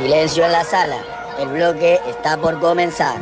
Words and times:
Silencio 0.00 0.46
en 0.46 0.52
la 0.52 0.64
sala. 0.64 0.96
El 1.38 1.48
bloque 1.48 2.00
está 2.08 2.38
por 2.38 2.58
comenzar. 2.58 3.18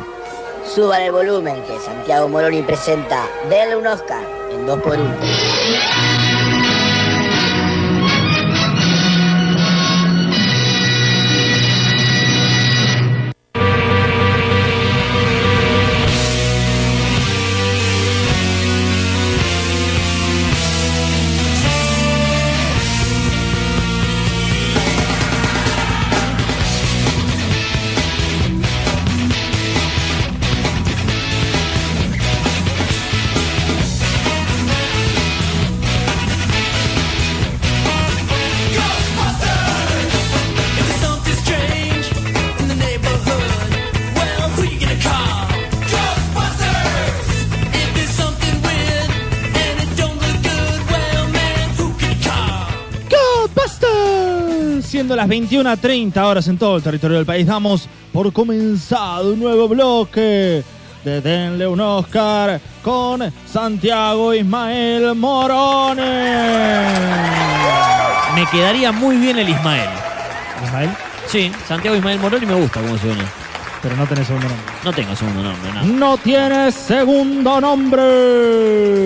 Suban 0.65 1.01
el 1.01 1.11
volumen 1.11 1.61
que 1.63 1.77
Santiago 1.77 2.29
Moroni 2.29 2.61
presenta 2.61 3.27
Denle 3.49 3.75
un 3.75 3.85
Oscar 3.85 4.23
en 4.49 4.65
2x1. 4.65 5.98
Siendo 55.09 55.23
las 55.23 55.27
21 55.27 55.67
a 55.71 55.75
30 55.75 56.27
horas 56.27 56.47
en 56.49 56.59
todo 56.59 56.77
el 56.77 56.83
territorio 56.83 57.17
del 57.17 57.25
país, 57.25 57.47
damos 57.47 57.89
por 58.13 58.31
comenzado 58.31 59.33
un 59.33 59.39
nuevo 59.39 59.67
bloque 59.67 60.63
de 61.03 61.21
Denle 61.21 61.65
un 61.65 61.81
Oscar 61.81 62.61
con 62.83 63.23
Santiago 63.51 64.35
Ismael 64.35 65.15
Morones. 65.15 66.05
Me 68.35 68.45
quedaría 68.51 68.91
muy 68.91 69.17
bien 69.17 69.39
el 69.39 69.49
Ismael. 69.49 69.89
Ismael, 70.63 70.89
Sí, 71.25 71.51
Santiago 71.67 71.97
Ismael 71.97 72.19
Morón 72.19 72.43
y 72.43 72.45
me 72.45 72.53
gusta 72.53 72.79
cómo 72.79 72.95
suena. 72.99 73.23
pero 73.81 73.95
no 73.95 74.05
tenés 74.05 74.27
segundo 74.27 74.47
nombre. 74.47 74.73
No 74.83 74.93
tengo 74.93 75.15
segundo 75.15 75.41
nombre, 75.41 75.71
no. 75.73 75.83
No 75.85 76.17
tienes 76.17 76.75
segundo 76.75 77.59
nombre. 77.59 78.98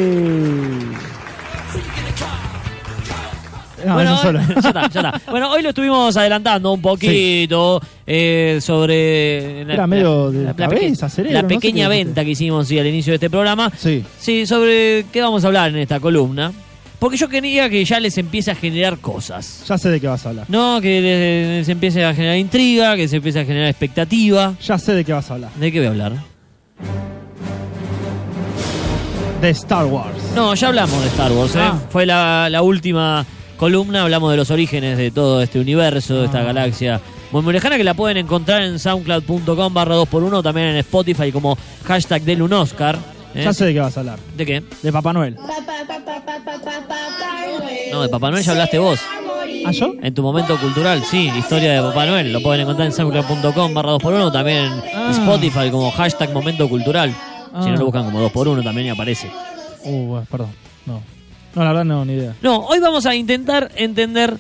No, 3.86 3.94
bueno, 3.94 4.14
eso 4.14 4.22
solo. 4.24 4.40
ya 4.62 4.70
está, 4.70 4.90
ya 4.90 5.02
está. 5.02 5.22
Bueno, 5.30 5.52
hoy 5.52 5.62
lo 5.62 5.70
estuvimos 5.70 6.16
adelantando 6.18 6.72
un 6.72 6.82
poquito 6.82 7.82
eh, 8.06 8.60
sobre 8.62 9.62
Era 9.62 9.88
medio 9.88 10.32
de 10.32 10.54
cabeza, 10.54 11.10
cerebro, 11.10 11.34
la 11.34 11.42
no 11.44 11.50
sé 11.50 11.56
pequeña 11.56 11.88
venta 11.88 12.24
que 12.24 12.32
hicimos 12.32 12.68
sí, 12.68 12.80
al 12.80 12.88
inicio 12.88 13.12
de 13.12 13.16
este 13.16 13.30
programa. 13.30 13.72
Sí. 13.76 14.04
Sí, 14.20 14.46
sobre 14.46 15.06
qué 15.12 15.22
vamos 15.22 15.44
a 15.44 15.48
hablar 15.48 15.70
en 15.70 15.78
esta 15.78 16.00
columna. 16.00 16.52
Porque 17.00 17.18
yo 17.18 17.28
quería 17.28 17.70
que 17.70 17.84
ya 17.84 18.00
les 18.00 18.18
empiece 18.18 18.50
a 18.52 18.56
generar 18.56 18.98
cosas. 19.00 19.66
Ya 19.68 19.78
sé 19.78 19.90
de 19.90 20.00
qué 20.00 20.08
vas 20.08 20.26
a 20.26 20.30
hablar. 20.30 20.46
No, 20.48 20.80
que 20.80 21.02
les, 21.02 21.60
les 21.60 21.70
empiece 21.70 22.06
a 22.06 22.14
generar 22.14 22.38
intriga, 22.38 22.96
que 22.96 23.10
se 23.10 23.18
empiece 23.18 23.42
a 23.42 23.46
generar 23.46 23.68
expectativa. 23.68 24.54
Ya 24.66 24.78
sé 24.78 24.94
de 24.94 25.04
qué 25.04 25.12
vas 25.12 25.30
a 25.30 25.34
hablar. 25.34 25.52
¿De 25.56 25.70
qué 25.70 25.80
voy 25.80 25.88
a 25.88 25.90
hablar? 25.90 26.14
De 29.42 29.50
Star 29.50 29.86
Wars. 29.86 30.16
No, 30.34 30.54
ya 30.56 30.70
hablamos 30.70 31.02
de 31.02 31.08
Star 31.10 31.34
Wars, 31.34 31.54
¿eh? 31.56 31.60
Ah. 31.62 31.78
Fue 31.90 32.06
la, 32.06 32.48
la 32.50 32.62
última 32.62 33.26
columna, 33.64 34.02
hablamos 34.04 34.30
de 34.30 34.36
los 34.36 34.52
orígenes 34.52 34.98
de 34.98 35.10
todo 35.10 35.42
este 35.42 35.58
universo, 35.58 36.16
de 36.20 36.26
esta 36.26 36.42
Ah. 36.42 36.44
galaxia 36.44 37.00
muy, 37.32 37.42
muy 37.44 37.54
lejana, 37.54 37.78
que 37.78 37.86
la 37.86 37.94
pueden 37.94 38.18
encontrar 38.18 38.62
en 38.62 38.78
soundcloud.com 38.78 39.74
barra 39.74 39.96
2x1, 39.96 40.44
también 40.44 40.68
en 40.68 40.76
Spotify 40.80 41.32
como 41.32 41.58
hashtag 41.86 42.24
del 42.24 42.42
un 42.42 42.52
Oscar. 42.52 42.98
¿eh? 43.34 43.42
Ya 43.46 43.54
sé 43.54 43.64
de 43.64 43.74
qué 43.74 43.80
vas 43.80 43.96
a 43.96 44.02
hablar. 44.02 44.20
¿De 44.36 44.46
qué? 44.46 44.62
De 44.82 44.92
Papá 44.92 45.14
Noel. 45.14 45.38
No, 47.90 48.02
de 48.02 48.10
Papá 48.10 48.32
Noel 48.32 48.44
ya 48.44 48.52
hablaste 48.52 48.80
vos. 48.80 49.00
¿Ah, 49.66 49.72
yo? 49.72 49.94
En 50.02 50.14
tu 50.14 50.22
momento 50.22 50.58
cultural, 50.58 51.02
sí, 51.10 51.32
historia 51.40 51.72
de 51.72 51.82
Papá 51.82 52.06
Noel. 52.06 52.34
Lo 52.34 52.42
pueden 52.42 52.62
encontrar 52.64 52.88
en 52.88 52.92
soundcloud.com 52.94 53.74
barra 53.74 53.92
2x1, 53.94 54.30
también 54.34 54.58
en 54.66 54.74
Ah. 54.94 55.10
Spotify 55.12 55.72
como 55.72 55.90
hashtag 55.92 56.34
momento 56.34 56.68
cultural. 56.68 57.12
Si 57.12 57.70
no 57.70 57.76
Ah. 57.76 57.78
lo 57.80 57.86
buscan 57.86 58.04
como 58.04 58.20
2x1 58.20 58.62
también 58.62 58.90
aparece. 58.90 59.32
Uh, 59.86 60.20
perdón. 60.30 60.50
No. 60.86 61.02
No, 61.56 61.64
la 61.64 61.70
verdad 61.70 61.86
no, 61.86 62.04
ni 62.06 62.14
idea. 62.14 62.36
No, 62.42 62.60
hoy 62.66 62.80
vamos 62.80 63.06
a 63.06 63.16
intentar 63.16 63.72
entender 63.76 64.38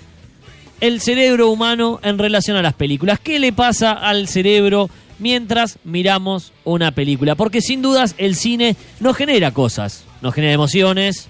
el 0.81 0.99
cerebro 0.99 1.49
humano 1.49 1.99
en 2.03 2.17
relación 2.17 2.57
a 2.57 2.61
las 2.61 2.73
películas. 2.73 3.19
¿Qué 3.19 3.39
le 3.39 3.53
pasa 3.53 3.91
al 3.93 4.27
cerebro 4.27 4.89
mientras 5.19 5.77
miramos 5.83 6.51
una 6.63 6.91
película? 6.91 7.35
Porque 7.35 7.61
sin 7.61 7.81
dudas 7.81 8.15
el 8.17 8.35
cine 8.35 8.75
nos 8.99 9.15
genera 9.15 9.51
cosas, 9.51 10.03
nos 10.21 10.33
genera 10.33 10.53
emociones, 10.53 11.29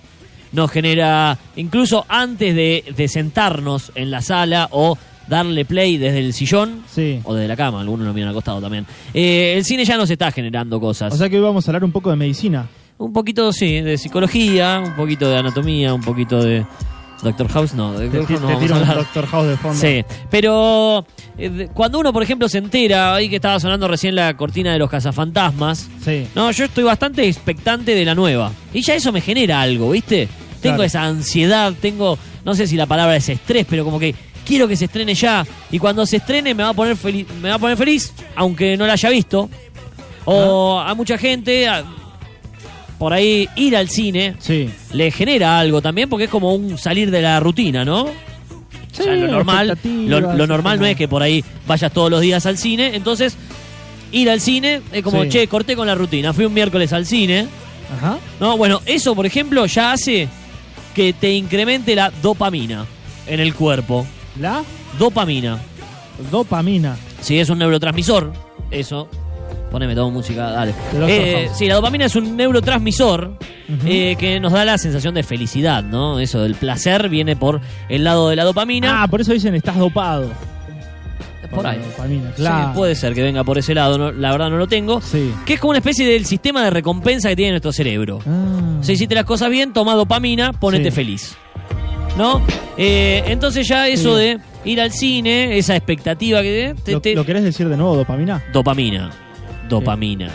nos 0.53 0.71
genera, 0.71 1.38
incluso 1.55 2.05
antes 2.07 2.55
de, 2.55 2.85
de 2.95 3.07
sentarnos 3.07 3.91
en 3.95 4.09
la 4.11 4.21
sala 4.21 4.69
o 4.71 4.97
darle 5.27 5.65
play 5.65 5.97
desde 5.97 6.19
el 6.19 6.33
sillón 6.33 6.83
Sí. 6.91 7.19
o 7.23 7.33
desde 7.33 7.47
la 7.47 7.55
cama, 7.55 7.81
algunos 7.81 8.05
lo 8.07 8.13
miran 8.13 8.29
acostado 8.29 8.59
también. 8.61 8.85
Eh, 9.13 9.53
el 9.57 9.65
cine 9.65 9.85
ya 9.85 9.97
nos 9.97 10.09
está 10.09 10.31
generando 10.31 10.79
cosas. 10.79 11.13
O 11.13 11.17
sea 11.17 11.29
que 11.29 11.38
hoy 11.38 11.44
vamos 11.44 11.67
a 11.67 11.71
hablar 11.71 11.83
un 11.83 11.91
poco 11.91 12.09
de 12.09 12.15
medicina. 12.15 12.67
Un 12.97 13.11
poquito, 13.13 13.51
sí, 13.51 13.81
de 13.81 13.97
psicología, 13.97 14.81
un 14.85 14.93
poquito 14.95 15.29
de 15.29 15.37
anatomía, 15.37 15.93
un 15.93 16.01
poquito 16.01 16.41
de 16.43 16.65
Doctor 17.21 17.47
House, 17.49 17.73
no, 17.73 17.93
de 17.93 18.09
Te, 18.09 18.17
Doctor 18.17 18.27
te- 18.27 18.33
House 18.33 18.41
no 18.41 18.47
te 18.47 18.53
vamos 18.53 18.61
tiro 18.63 18.75
a 18.75 18.79
hablar. 18.79 18.97
Doctor 18.97 19.27
House 19.27 19.47
de 19.47 19.57
fondo. 19.57 19.79
Sí, 19.81 20.05
pero 20.29 21.05
eh, 21.37 21.69
cuando 21.73 21.99
uno, 21.99 22.13
por 22.13 22.21
ejemplo, 22.23 22.47
se 22.49 22.57
entera, 22.59 23.15
ahí 23.15 23.29
que 23.29 23.37
estaba 23.37 23.59
sonando 23.59 23.87
recién 23.87 24.15
la 24.15 24.35
cortina 24.37 24.71
de 24.73 24.79
los 24.79 24.89
cazafantasmas, 24.89 25.89
Sí. 26.03 26.27
no, 26.35 26.51
yo 26.51 26.65
estoy 26.65 26.83
bastante 26.83 27.27
expectante 27.27 27.95
de 27.95 28.05
la 28.05 28.13
nueva. 28.15 28.51
Y 28.73 28.81
ya 28.81 28.93
eso 28.95 29.11
me 29.11 29.21
genera 29.21 29.61
algo, 29.61 29.91
¿viste? 29.91 30.27
Tengo 30.61 30.75
Claro. 30.77 30.83
esa 30.83 31.03
ansiedad, 31.03 31.73
tengo, 31.81 32.17
no 32.45 32.55
sé 32.55 32.67
si 32.67 32.75
la 32.77 32.85
palabra 32.85 33.15
es 33.17 33.27
estrés, 33.27 33.65
pero 33.69 33.83
como 33.83 33.99
que 33.99 34.15
quiero 34.45 34.67
que 34.67 34.75
se 34.77 34.85
estrene 34.85 35.13
ya. 35.15 35.45
Y 35.71 35.79
cuando 35.79 36.05
se 36.05 36.17
estrene 36.17 36.53
me 36.53 36.63
va 36.63 36.69
a 36.69 36.73
poner 36.73 36.95
feliz, 36.95 37.25
me 37.41 37.49
va 37.49 37.55
a 37.55 37.59
poner 37.59 37.75
feliz, 37.77 38.13
aunque 38.35 38.77
no 38.77 38.85
la 38.87 38.93
haya 38.93 39.09
visto. 39.09 39.49
O 40.25 40.79
a 40.79 40.93
mucha 40.93 41.17
gente, 41.17 41.67
a- 41.67 41.83
por 43.03 43.11
ahí 43.11 43.49
ir 43.57 43.75
al 43.75 43.89
cine, 43.89 44.35
Sí. 44.39 44.69
le 44.93 45.11
genera 45.11 45.59
algo 45.59 45.81
también 45.81 46.07
porque 46.07 46.23
es 46.23 46.29
como 46.29 46.55
un 46.55 46.77
salir 46.77 47.11
de 47.11 47.21
la 47.21 47.37
rutina, 47.41 47.83
¿no? 47.83 48.05
Sí, 48.93 49.01
O 49.01 49.03
sea, 49.03 49.13
lo 49.15 49.27
normal, 49.27 49.77
lo, 49.83 50.47
normal 50.47 50.79
no 50.79 50.85
es 50.85 50.95
que 50.95 51.09
por 51.09 51.21
ahí 51.21 51.43
vayas 51.67 51.91
todos 51.91 52.09
los 52.09 52.21
días 52.21 52.45
al 52.45 52.57
cine, 52.57 52.95
entonces 52.95 53.35
ir 54.13 54.29
al 54.29 54.39
cine 54.39 54.79
es 54.93 55.03
como, 55.03 55.23
Sí. 55.23 55.29
che, 55.29 55.47
corté 55.49 55.75
con 55.75 55.85
la 55.85 55.95
rutina, 55.95 56.31
fui 56.31 56.45
un 56.45 56.53
miércoles 56.53 56.93
al 56.93 57.05
cine, 57.05 57.45
Ajá. 57.97 58.19
¿no? 58.39 58.55
Bueno, 58.55 58.79
eso 58.85 59.13
por 59.15 59.25
ejemplo 59.25 59.65
ya 59.65 59.91
hace 59.91 60.29
que 60.95 61.11
te 61.11 61.33
incremente 61.33 61.93
la 61.93 62.09
dopamina 62.21 62.85
en 63.27 63.41
el 63.41 63.53
cuerpo. 63.53 64.07
La 64.39 64.63
Dopamina. 64.97 65.57
dopamina. 66.31 66.95
Si 67.19 67.37
es 67.37 67.49
un 67.49 67.57
neurotransmisor, 67.57 68.31
eso. 68.71 69.09
Poneme 69.73 69.95
toda 69.95 70.09
música, 70.11 70.51
dale. 70.51 70.72
Eh, 71.07 71.50
sí, 71.56 71.66
la 71.67 71.73
dopamina 71.73 72.06
es 72.06 72.16
un 72.16 72.38
neurotransmisor 72.38 73.38
eh, 73.85 74.16
que 74.19 74.39
nos 74.39 74.53
da 74.53 74.63
la 74.66 74.78
sensación 74.78 75.16
de 75.16 75.23
felicidad, 75.23 75.84
¿no? 75.84 76.19
Eso 76.19 76.44
del 76.44 76.53
placer 76.53 77.09
viene 77.09 77.35
por 77.35 77.59
el 77.89 78.03
lado 78.03 78.29
de 78.29 78.35
la 78.35 78.44
dopamina. 78.44 79.01
Ah, 79.01 79.07
por 79.07 79.19
eso 79.22 79.33
dicen 79.33 79.56
estás 79.56 79.75
dopado. 79.75 80.29
por 81.50 81.66
ahí. 81.66 81.79
Dopamina, 81.79 82.31
Sí, 82.38 82.44
puede 82.75 82.94
ser 82.94 83.16
que 83.16 83.23
venga 83.23 83.44
por 83.44 83.57
ese 83.57 83.73
lado, 83.73 83.97
no- 83.97 84.12
la 84.12 84.31
verdad 84.31 84.51
no 84.51 84.57
lo 84.57 84.67
tengo. 84.67 85.01
Sí. 85.01 85.31
Que 85.45 85.56
es 85.56 85.59
como 85.59 85.72
una 85.72 85.79
especie 85.79 86.06
del 86.06 86.25
sistema 86.25 86.63
de 86.63 86.69
recompensa 86.69 87.29
que 87.29 87.35
tiene 87.35 87.51
nuestro 87.53 87.72
cerebro. 87.73 88.19
Ah. 88.28 88.78
Si 88.81 88.91
hiciste 88.94 89.16
las 89.16 89.25
cosas 89.25 89.50
bien, 89.50 89.73
toma 89.73 89.95
dopamina, 89.95 90.53
ponete 90.53 90.91
Sí. 90.91 90.95
feliz. 90.95 91.35
¿No? 92.16 92.44
Eh, 92.78 93.23
entonces 93.25 93.67
ya 93.67 93.88
eso 93.88 94.15
Sí. 94.18 94.21
de 94.24 94.39
ir 94.65 94.80
al 94.80 94.92
cine, 94.92 95.57
esa 95.57 95.75
expectativa 95.75 96.44
que 96.44 96.75
te, 96.86 96.92
¿Lo, 96.92 97.01
te- 97.01 97.15
lo 97.15 97.25
querés 97.25 97.44
decir 97.44 97.68
de 97.69 97.75
nuevo, 97.77 97.95
dopamina? 97.95 98.44
Dopamina. 98.53 99.09
Dopamina. 99.79 100.29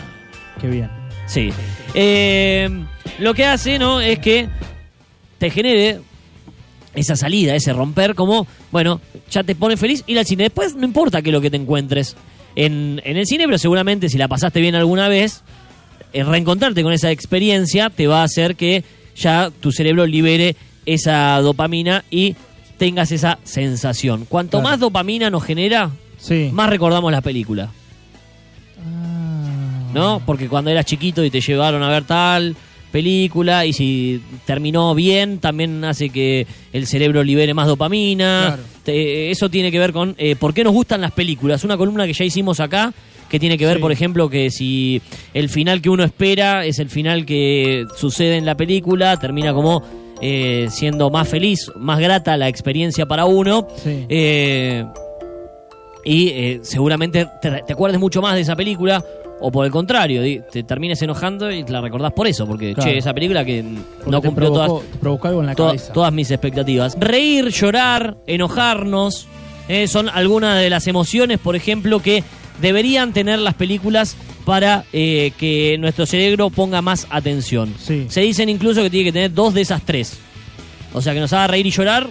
Qué 0.59 0.67
bien. 0.67 0.89
Sí. 1.27 1.51
Eh, 1.93 2.69
lo 3.19 3.33
que 3.33 3.45
hace, 3.45 3.79
¿no? 3.79 4.01
Es 4.01 4.19
que 4.19 4.47
te 5.37 5.49
genere 5.49 5.99
esa 6.95 7.15
salida, 7.15 7.55
ese 7.55 7.71
romper, 7.73 8.15
como, 8.15 8.47
bueno, 8.71 8.99
ya 9.31 9.43
te 9.43 9.55
pone 9.55 9.77
feliz 9.77 10.03
ir 10.07 10.17
al 10.19 10.25
cine. 10.25 10.43
Después 10.43 10.75
no 10.75 10.85
importa 10.85 11.21
qué 11.21 11.29
es 11.29 11.33
lo 11.33 11.41
que 11.41 11.51
te 11.51 11.57
encuentres 11.57 12.15
en, 12.55 13.01
en 13.05 13.17
el 13.17 13.25
cine, 13.25 13.45
pero 13.45 13.57
seguramente 13.57 14.09
si 14.09 14.17
la 14.17 14.27
pasaste 14.27 14.59
bien 14.59 14.75
alguna 14.75 15.07
vez, 15.07 15.43
eh, 16.13 16.23
reencontrarte 16.23 16.81
con 16.83 16.91
esa 16.93 17.11
experiencia 17.11 17.89
te 17.89 18.07
va 18.07 18.21
a 18.21 18.23
hacer 18.23 18.55
que 18.55 18.83
ya 19.15 19.51
tu 19.59 19.71
cerebro 19.71 20.05
libere 20.07 20.55
esa 20.85 21.39
dopamina 21.41 22.03
y 22.09 22.35
tengas 22.77 23.11
esa 23.11 23.37
sensación. 23.43 24.25
Cuanto 24.27 24.57
Claro. 24.59 24.69
más 24.69 24.79
dopamina 24.79 25.29
nos 25.29 25.43
genera, 25.43 25.91
Sí. 26.17 26.49
más 26.51 26.69
recordamos 26.69 27.11
la 27.11 27.21
película. 27.21 27.69
¿No? 29.93 30.21
Porque 30.25 30.47
cuando 30.47 30.69
eras 30.71 30.85
chiquito 30.85 31.23
y 31.23 31.29
te 31.29 31.41
llevaron 31.41 31.81
a 31.83 31.89
ver 31.89 32.03
tal, 32.05 32.55
película 32.91 33.65
y 33.65 33.73
si 33.73 34.21
terminó 34.45 34.95
bien, 34.95 35.39
también 35.39 35.83
hace 35.83 36.09
que 36.09 36.47
el 36.73 36.87
cerebro 36.87 37.23
libere 37.23 37.53
más 37.53 37.67
dopamina. 37.67 38.43
Claro. 38.55 38.63
Te- 38.83 39.29
eso 39.31 39.49
tiene 39.49 39.71
que 39.71 39.77
ver 39.79 39.93
con 39.93 40.15
eh, 40.17 40.35
por 40.35 40.53
qué 40.53 40.63
nos 40.63 40.73
gustan 40.73 41.01
las 41.01 41.11
películas. 41.11 41.63
Una 41.63 41.77
columna 41.77 42.05
que 42.07 42.13
ya 42.13 42.25
hicimos 42.25 42.59
acá 42.59 42.93
que 43.29 43.39
tiene 43.39 43.59
que 43.59 43.65
ver, 43.67 43.75
Sí. 43.75 43.81
por 43.81 43.91
ejemplo, 43.91 44.27
que 44.27 44.49
si 44.49 44.99
el 45.35 45.49
final 45.49 45.81
que 45.83 45.89
uno 45.91 46.03
espera 46.03 46.65
es 46.65 46.79
el 46.79 46.89
final 46.89 47.27
que 47.27 47.85
sucede 47.95 48.37
en 48.37 48.45
la 48.45 48.55
película, 48.55 49.17
termina 49.17 49.53
como 49.53 49.83
eh, 50.21 50.67
siendo 50.71 51.11
más 51.11 51.29
feliz, 51.29 51.71
más 51.77 51.99
grata 51.99 52.35
la 52.37 52.47
experiencia 52.47 53.05
para 53.05 53.25
uno. 53.25 53.67
Sí. 53.83 54.05
Eh, 54.09 54.83
y 56.03 56.27
eh, 56.29 56.59
seguramente 56.63 57.27
te, 57.41 57.61
te 57.67 57.73
acuerdes 57.73 57.99
mucho 57.99 58.19
más 58.21 58.33
de 58.35 58.41
esa 58.41 58.55
película. 58.55 59.03
O 59.41 59.51
por 59.51 59.65
el 59.65 59.71
contrario, 59.71 60.21
te 60.51 60.63
termines 60.63 61.01
enojando 61.01 61.49
y 61.51 61.63
la 61.63 61.79
recordás 61.81 62.11
por 62.13 62.27
eso, 62.27 62.45
porque 62.45 62.73
Claro. 62.73 62.91
che, 62.91 62.97
esa 62.97 63.13
película 63.13 63.45
que 63.45 63.63
Porque 63.63 64.11
no 64.11 64.19
te 64.21 64.27
cumplió 64.27 64.49
provocó, 64.53 64.67
todas, 64.79 64.91
te 64.91 64.97
provocó 64.97 65.27
algo 65.29 65.39
en 65.41 65.45
la 65.47 65.55
to- 65.55 65.65
cabeza. 65.67 65.93
todas 65.93 66.11
mis 66.13 66.29
expectativas. 66.31 66.97
Reír, 66.99 67.47
llorar, 67.49 68.17
enojarnos, 68.27 69.27
eh, 69.69 69.87
son 69.87 70.09
algunas 70.09 70.59
de 70.59 70.69
las 70.69 70.87
emociones, 70.87 71.39
por 71.39 71.55
ejemplo, 71.55 72.01
que 72.01 72.23
deberían 72.61 73.13
tener 73.13 73.39
las 73.39 73.53
películas 73.53 74.17
para 74.45 74.83
eh, 74.91 75.31
que 75.37 75.77
nuestro 75.79 76.05
cerebro 76.05 76.49
ponga 76.49 76.81
más 76.81 77.07
atención. 77.09 77.73
Sí. 77.79 78.07
Se 78.09 78.21
dicen 78.21 78.49
incluso 78.49 78.81
que 78.81 78.89
tiene 78.89 79.05
que 79.05 79.13
tener 79.13 79.33
dos 79.33 79.53
de 79.53 79.61
esas 79.61 79.83
tres. 79.83 80.17
O 80.93 81.01
sea, 81.01 81.13
que 81.13 81.19
nos 81.19 81.31
haga 81.33 81.47
reír 81.47 81.67
y 81.67 81.71
llorar, 81.71 82.07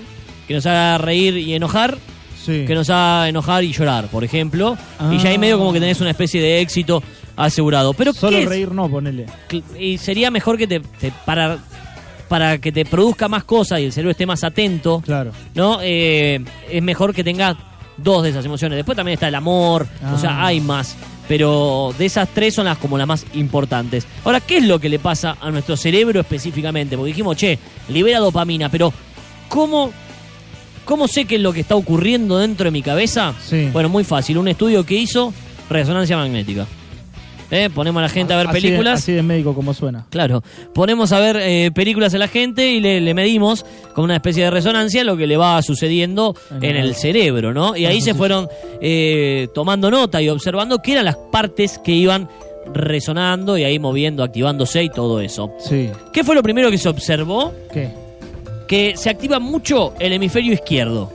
que 0.46 0.54
nos 0.54 0.64
haga 0.64 0.96
reír 0.98 1.36
y 1.36 1.52
enojar, 1.54 1.98
Sí. 2.42 2.64
que 2.64 2.74
nos 2.74 2.88
haga 2.88 3.28
enojar 3.28 3.64
y 3.64 3.72
llorar, 3.72 4.06
por 4.06 4.24
ejemplo. 4.24 4.78
Y 5.10 5.18
ya 5.18 5.28
ahí 5.30 5.34
Ah. 5.34 5.38
medio 5.38 5.58
como 5.58 5.72
que 5.72 5.80
tenés 5.80 6.00
una 6.00 6.10
especie 6.10 6.40
de 6.40 6.60
éxito 6.60 7.02
asegurado. 7.46 7.94
Pero 7.94 8.12
Solo 8.12 8.44
reír 8.46 8.72
no, 8.72 8.88
ponele. 8.90 9.26
Y 9.78 9.98
sería 9.98 10.30
mejor 10.30 10.58
que 10.58 10.66
te, 10.66 10.80
te- 10.80 11.12
para 11.24 11.58
para 12.28 12.58
que 12.58 12.70
te 12.72 12.84
produzca 12.84 13.26
más 13.26 13.44
cosas 13.44 13.80
y 13.80 13.84
el 13.84 13.92
cerebro 13.92 14.10
esté 14.10 14.26
más 14.26 14.44
atento 14.44 15.00
Claro. 15.02 15.30
no 15.54 15.78
Eh, 15.82 16.44
es 16.70 16.82
mejor 16.82 17.14
que 17.14 17.24
tengas 17.24 17.56
dos 17.96 18.22
de 18.22 18.28
esas 18.28 18.44
emociones 18.44 18.76
después 18.76 18.94
también 18.96 19.14
está 19.14 19.28
el 19.28 19.34
amor 19.34 19.86
o 20.04 20.14
Ah. 20.14 20.18
sea 20.18 20.44
hay 20.44 20.60
más 20.60 20.94
pero 21.26 21.94
de 21.98 22.04
esas 22.04 22.28
tres 22.34 22.52
son 22.54 22.66
las 22.66 22.76
como 22.76 22.98
las 22.98 23.06
más 23.08 23.24
importantes 23.32 24.06
ahora 24.26 24.40
qué 24.42 24.58
es 24.58 24.64
lo 24.64 24.78
que 24.78 24.90
le 24.90 24.98
pasa 24.98 25.38
a 25.40 25.50
nuestro 25.50 25.74
cerebro 25.74 26.20
específicamente 26.20 26.98
porque 26.98 27.08
dijimos 27.12 27.34
che 27.38 27.58
libera 27.88 28.18
dopamina 28.18 28.68
pero 28.68 28.92
cómo 29.48 29.90
cómo 30.84 31.08
sé 31.08 31.24
qué 31.24 31.36
es 31.36 31.40
lo 31.40 31.54
que 31.54 31.60
está 31.60 31.76
ocurriendo 31.76 32.36
dentro 32.38 32.64
de 32.64 32.70
mi 32.72 32.82
cabeza 32.82 33.32
Sí. 33.42 33.70
bueno 33.72 33.88
muy 33.88 34.04
fácil 34.04 34.36
un 34.36 34.48
estudio 34.48 34.84
que 34.84 34.96
hizo 34.96 35.32
resonancia 35.70 36.16
magnética 36.18 36.66
¿Eh? 37.50 37.70
ponemos 37.74 38.00
a 38.00 38.02
la 38.02 38.08
gente 38.10 38.34
a 38.34 38.36
ver 38.36 38.46
Así 38.48 38.54
de- 38.56 38.60
películas 38.62 39.00
así 39.00 39.12
de 39.12 39.22
médico 39.22 39.54
como 39.54 39.72
suena. 39.72 40.04
Claro, 40.10 40.42
ponemos 40.74 41.12
a 41.12 41.20
ver 41.20 41.36
eh, 41.40 41.70
películas 41.74 42.12
a 42.14 42.18
la 42.18 42.28
gente 42.28 42.70
y 42.70 42.80
le, 42.80 43.00
le 43.00 43.14
medimos 43.14 43.64
con 43.94 44.04
una 44.04 44.16
especie 44.16 44.44
de 44.44 44.50
resonancia 44.50 45.02
lo 45.04 45.16
que 45.16 45.26
le 45.26 45.36
va 45.38 45.60
sucediendo 45.62 46.34
En 46.50 46.64
en 46.64 46.76
el- 46.76 46.94
cerebro, 46.94 47.54
¿no? 47.54 47.74
Y 47.76 47.86
ahí 47.86 48.00
se 48.02 48.14
fueron 48.14 48.48
eh, 48.82 49.48
tomando 49.54 49.90
nota 49.90 50.20
y 50.20 50.28
observando 50.28 50.78
qué 50.82 50.92
eran 50.92 51.06
las 51.06 51.16
partes 51.16 51.78
que 51.78 51.92
iban 51.92 52.28
resonando 52.74 53.56
y 53.56 53.64
ahí 53.64 53.78
moviendo, 53.78 54.22
activándose 54.22 54.82
y 54.82 54.90
todo 54.90 55.20
eso. 55.20 55.50
Sí. 55.58 55.88
¿Qué 56.12 56.22
fue 56.24 56.34
lo 56.34 56.42
primero 56.42 56.70
que 56.70 56.76
se 56.78 56.88
observó? 56.88 57.52
¿Qué? 57.72 57.88
Que 58.66 58.94
se 58.96 59.08
activa 59.08 59.38
mucho 59.38 59.94
el 59.98 60.12
hemisferio 60.12 60.52
izquierdo. 60.52 61.10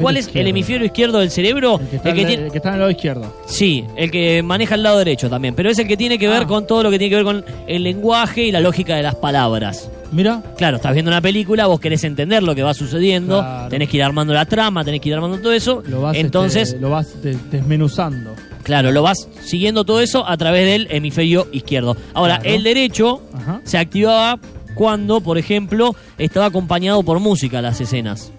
¿Cuál 0.00 0.16
es 0.18 0.30
el 0.34 0.46
hemisferio 0.46 0.84
izquierdo 0.86 1.18
del 1.20 1.30
cerebro? 1.30 1.80
El 1.80 1.88
que, 1.88 1.96
está 1.96 2.08
El 2.10 2.14
que 2.14 2.20
en 2.22 2.26
tiene- 2.28 2.44
el 2.46 2.50
que 2.52 2.58
está 2.58 2.68
en 2.70 2.74
el 2.74 2.80
lado 2.80 2.90
izquierdo. 2.90 3.36
Sí, 3.46 3.84
el 3.96 4.10
que 4.10 4.42
maneja 4.42 4.74
el 4.74 4.82
lado 4.82 4.98
derecho 4.98 5.30
también, 5.30 5.54
pero 5.54 5.70
es 5.70 5.78
el 5.78 5.86
que 5.88 5.96
tiene 5.96 6.18
que 6.18 6.28
ver 6.28 6.42
Ah. 6.42 6.46
con 6.46 6.66
todo 6.66 6.82
lo 6.82 6.90
que 6.90 6.98
tiene 6.98 7.10
que 7.10 7.16
ver 7.16 7.24
con 7.24 7.44
el 7.66 7.82
lenguaje 7.82 8.42
y 8.42 8.52
la 8.52 8.60
lógica 8.60 8.94
de 8.96 9.02
las 9.02 9.14
palabras. 9.14 9.90
Mira. 10.12 10.42
Claro, 10.56 10.76
estás 10.76 10.92
viendo 10.92 11.10
una 11.10 11.20
película, 11.20 11.66
vos 11.66 11.80
querés 11.80 12.04
entender 12.04 12.42
lo 12.42 12.54
que 12.54 12.62
va 12.62 12.74
sucediendo, 12.74 13.38
Claro. 13.40 13.68
tenés 13.68 13.88
que 13.88 13.96
ir 13.96 14.02
armando 14.04 14.32
la 14.34 14.44
trama, 14.44 14.84
tenés 14.84 15.00
que 15.00 15.08
ir 15.08 15.14
armando 15.16 15.38
todo 15.38 15.52
eso. 15.52 15.82
Lo 15.86 16.02
vas, 16.02 16.16
Entonces, 16.16 16.68
este, 16.68 16.80
lo 16.80 16.90
vas 16.90 17.22
de- 17.22 17.36
desmenuzando. 17.50 18.34
claro, 18.62 18.92
lo 18.92 19.02
vas 19.02 19.28
siguiendo 19.42 19.84
todo 19.84 20.00
eso 20.00 20.26
a 20.28 20.36
través 20.36 20.66
del 20.66 20.86
hemisferio 20.90 21.48
izquierdo. 21.52 21.96
Ahora, 22.14 22.38
Claro. 22.38 22.54
el 22.56 22.62
derecho 22.62 23.20
Ajá. 23.34 23.60
se 23.64 23.78
activaba 23.78 24.38
cuando, 24.74 25.20
por 25.20 25.38
ejemplo, 25.38 25.96
estaba 26.18 26.46
acompañado 26.46 27.02
por 27.02 27.18
música 27.18 27.60
las 27.60 27.80
escenas. 27.80 28.30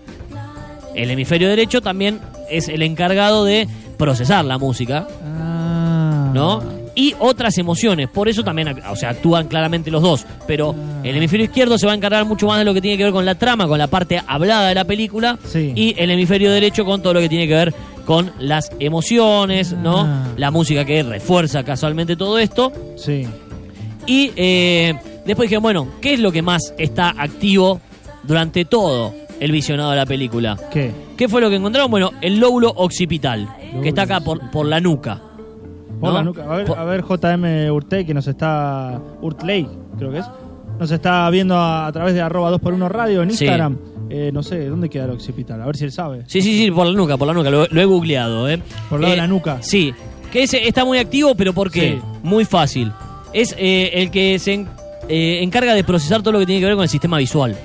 El 0.97 1.11
hemisferio 1.11 1.47
derecho 1.47 1.79
también 1.81 2.19
es 2.49 2.67
el 2.69 2.81
encargado 2.81 3.45
de 3.45 3.67
procesar 3.97 4.43
la 4.45 4.57
música, 4.57 5.07
Ah. 5.23 6.31
¿no? 6.33 6.63
Y 6.95 7.13
otras 7.19 7.55
emociones, 7.59 8.09
por 8.09 8.27
eso 8.27 8.43
también, 8.43 8.69
o 8.89 8.95
sea, 8.95 9.11
actúan 9.11 9.47
claramente 9.47 9.91
los 9.91 10.01
dos, 10.01 10.25
pero 10.47 10.73
el 11.03 11.15
hemisferio 11.15 11.45
izquierdo 11.45 11.77
se 11.77 11.85
va 11.85 11.91
a 11.91 11.95
encargar 11.95 12.25
mucho 12.25 12.47
más 12.47 12.57
de 12.57 12.65
lo 12.65 12.73
que 12.73 12.81
tiene 12.81 12.97
que 12.97 13.03
ver 13.03 13.13
con 13.13 13.23
la 13.25 13.35
trama, 13.35 13.67
con 13.67 13.77
la 13.77 13.85
parte 13.87 14.19
hablada 14.25 14.67
de 14.69 14.73
la 14.75 14.83
película, 14.85 15.37
Sí. 15.45 15.73
y 15.75 15.93
el 15.99 16.09
hemisferio 16.09 16.51
derecho 16.51 16.85
con 16.85 17.03
todo 17.03 17.13
lo 17.13 17.19
que 17.19 17.29
tiene 17.29 17.47
que 17.47 17.53
ver 17.53 17.73
con 18.05 18.31
las 18.39 18.71
emociones, 18.79 19.73
¿no? 19.73 19.99
Ah. 20.07 20.27
La 20.37 20.49
música 20.49 20.85
que 20.85 21.03
refuerza 21.03 21.63
casualmente 21.63 22.15
todo 22.15 22.39
esto. 22.39 22.71
Sí. 22.95 23.27
Y 24.07 24.31
eh, 24.35 24.95
después 25.25 25.49
dije, 25.49 25.59
bueno, 25.59 25.87
¿qué 26.01 26.13
es 26.15 26.19
lo 26.19 26.31
que 26.31 26.41
más 26.41 26.73
está 26.79 27.09
activo 27.15 27.79
durante 28.23 28.65
todo 28.65 29.13
el 29.39 29.51
visionado 29.51 29.91
de 29.91 29.97
la 29.97 30.05
película? 30.05 30.57
¿Qué? 30.71 30.91
¿Qué 31.15 31.27
fue 31.27 31.41
lo 31.41 31.49
que 31.49 31.55
encontraron? 31.57 31.89
Bueno, 31.91 32.11
el 32.21 32.39
lóbulo 32.39 32.71
occipital, 32.75 33.47
que 33.81 33.89
está 33.89 34.03
acá 34.03 34.19
por, 34.21 34.51
por 34.51 34.65
la 34.65 34.79
nuca. 34.79 35.21
Por 35.99 36.09
¿no? 36.09 36.15
la 36.17 36.23
nuca. 36.23 36.43
A 36.43 36.55
ver, 36.57 36.65
Por- 36.65 36.77
a 36.77 36.83
ver, 36.83 37.03
JM 37.03 37.71
Urtey, 37.71 38.05
que 38.05 38.13
nos 38.13 38.27
está. 38.27 39.01
Urtley, 39.21 39.67
creo 39.97 40.11
que 40.11 40.19
es. 40.19 40.25
Nos 40.79 40.91
está 40.91 41.27
viendo 41.31 41.55
a, 41.55 41.87
a 41.87 41.91
través 41.91 42.13
de 42.13 42.21
arroba 42.21 42.51
2x1 42.51 42.87
radio 42.87 43.23
en 43.23 43.31
Sí. 43.31 43.45
Instagram. 43.45 43.77
Eh, 44.09 44.29
no 44.31 44.41
sé, 44.43 44.67
¿dónde 44.67 44.89
queda 44.89 45.05
el 45.05 45.11
occipital? 45.11 45.61
A 45.61 45.65
ver 45.65 45.75
si 45.75 45.83
él 45.85 45.91
sabe. 45.91 46.23
Sí, 46.27 46.41
sí, 46.41 46.57
sí, 46.57 46.71
por 46.71 46.85
la 46.85 46.93
nuca, 46.93 47.17
por 47.17 47.27
la 47.27 47.33
nuca, 47.33 47.49
lo, 47.49 47.65
lo 47.67 47.81
he 47.81 47.85
googleado, 47.85 48.47
¿eh? 48.47 48.61
Por 48.89 48.99
lado 49.01 49.11
Eh, 49.11 49.15
de 49.15 49.21
la 49.21 49.27
nuca. 49.27 49.57
Sí, 49.61 49.93
que 50.31 50.43
ese 50.43 50.67
está 50.67 50.85
muy 50.85 50.97
activo, 50.99 51.33
pero 51.35 51.51
¿por 51.53 51.71
qué? 51.71 51.93
Sí. 51.99 52.01
Muy 52.23 52.45
fácil. 52.45 52.91
Es 53.33 53.53
eh, 53.57 53.89
el 53.95 54.11
que 54.11 54.37
se 54.39 54.53
en- 54.53 54.67
eh, 55.09 55.39
encarga 55.41 55.73
de 55.73 55.83
procesar 55.83 56.21
todo 56.21 56.33
lo 56.33 56.39
que 56.39 56.45
tiene 56.45 56.61
que 56.61 56.67
ver 56.67 56.75
con 56.75 56.83
el 56.83 56.89
sistema 56.89 57.17
visual. 57.17 57.57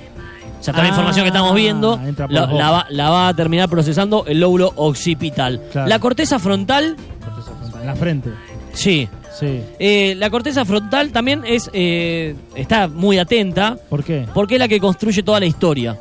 O 0.63 0.65
sea, 0.65 0.73
toda 0.73 0.83
la 0.83 0.89
Ah, 0.89 0.91
información 0.93 1.23
que 1.25 1.27
estamos 1.27 1.53
viendo 1.55 1.99
entra 2.05 2.25
por 2.25 2.33
la, 2.53 2.71
va, 2.71 2.85
la 2.89 3.09
va 3.09 3.27
a 3.27 3.33
terminar 3.33 3.67
procesando 3.67 4.23
el 4.27 4.39
lóbulo 4.39 4.71
occipital. 4.77 5.61
Claro. 5.73 5.89
La 5.89 5.99
corteza 5.99 6.39
frontal, 6.39 6.95
Corteza 7.21 7.51
frontal, 7.51 7.81
En 7.81 7.87
la 7.87 7.95
frente. 7.95 8.29
sí. 8.73 9.09
Sí. 9.37 9.61
Eh, 9.79 10.13
la 10.19 10.29
corteza 10.29 10.63
frontal 10.63 11.11
también 11.11 11.41
es 11.45 11.67
eh, 11.73 12.35
está 12.55 12.87
muy 12.87 13.17
atenta 13.17 13.77
¿Por 13.89 14.03
qué? 14.03 14.27
porque 14.31 14.55
es 14.55 14.59
la 14.59 14.67
que 14.67 14.79
construye 14.79 15.23
toda 15.23 15.39
la 15.39 15.47
historia. 15.47 15.99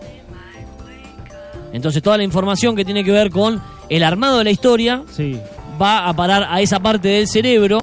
Entonces 1.72 2.02
toda 2.02 2.18
la 2.18 2.24
información 2.24 2.76
que 2.76 2.84
tiene 2.84 3.02
que 3.02 3.10
ver 3.10 3.30
con 3.30 3.60
el 3.88 4.02
armado 4.04 4.38
de 4.38 4.44
la 4.44 4.50
historia 4.50 5.02
Sí. 5.10 5.38
va 5.80 6.06
a 6.08 6.12
parar 6.14 6.46
a 6.50 6.60
esa 6.60 6.78
parte 6.80 7.08
del 7.08 7.26
cerebro. 7.26 7.82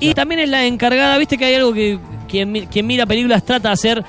Y 0.00 0.14
también 0.14 0.40
es 0.40 0.48
la 0.48 0.64
encargada, 0.64 1.18
viste 1.18 1.36
que 1.36 1.44
hay 1.46 1.54
algo 1.56 1.72
que 1.72 1.98
quien, 2.28 2.66
quien 2.66 2.86
mira 2.86 3.04
películas 3.06 3.44
trata 3.44 3.68
de 3.70 3.72
hacer, 3.74 4.04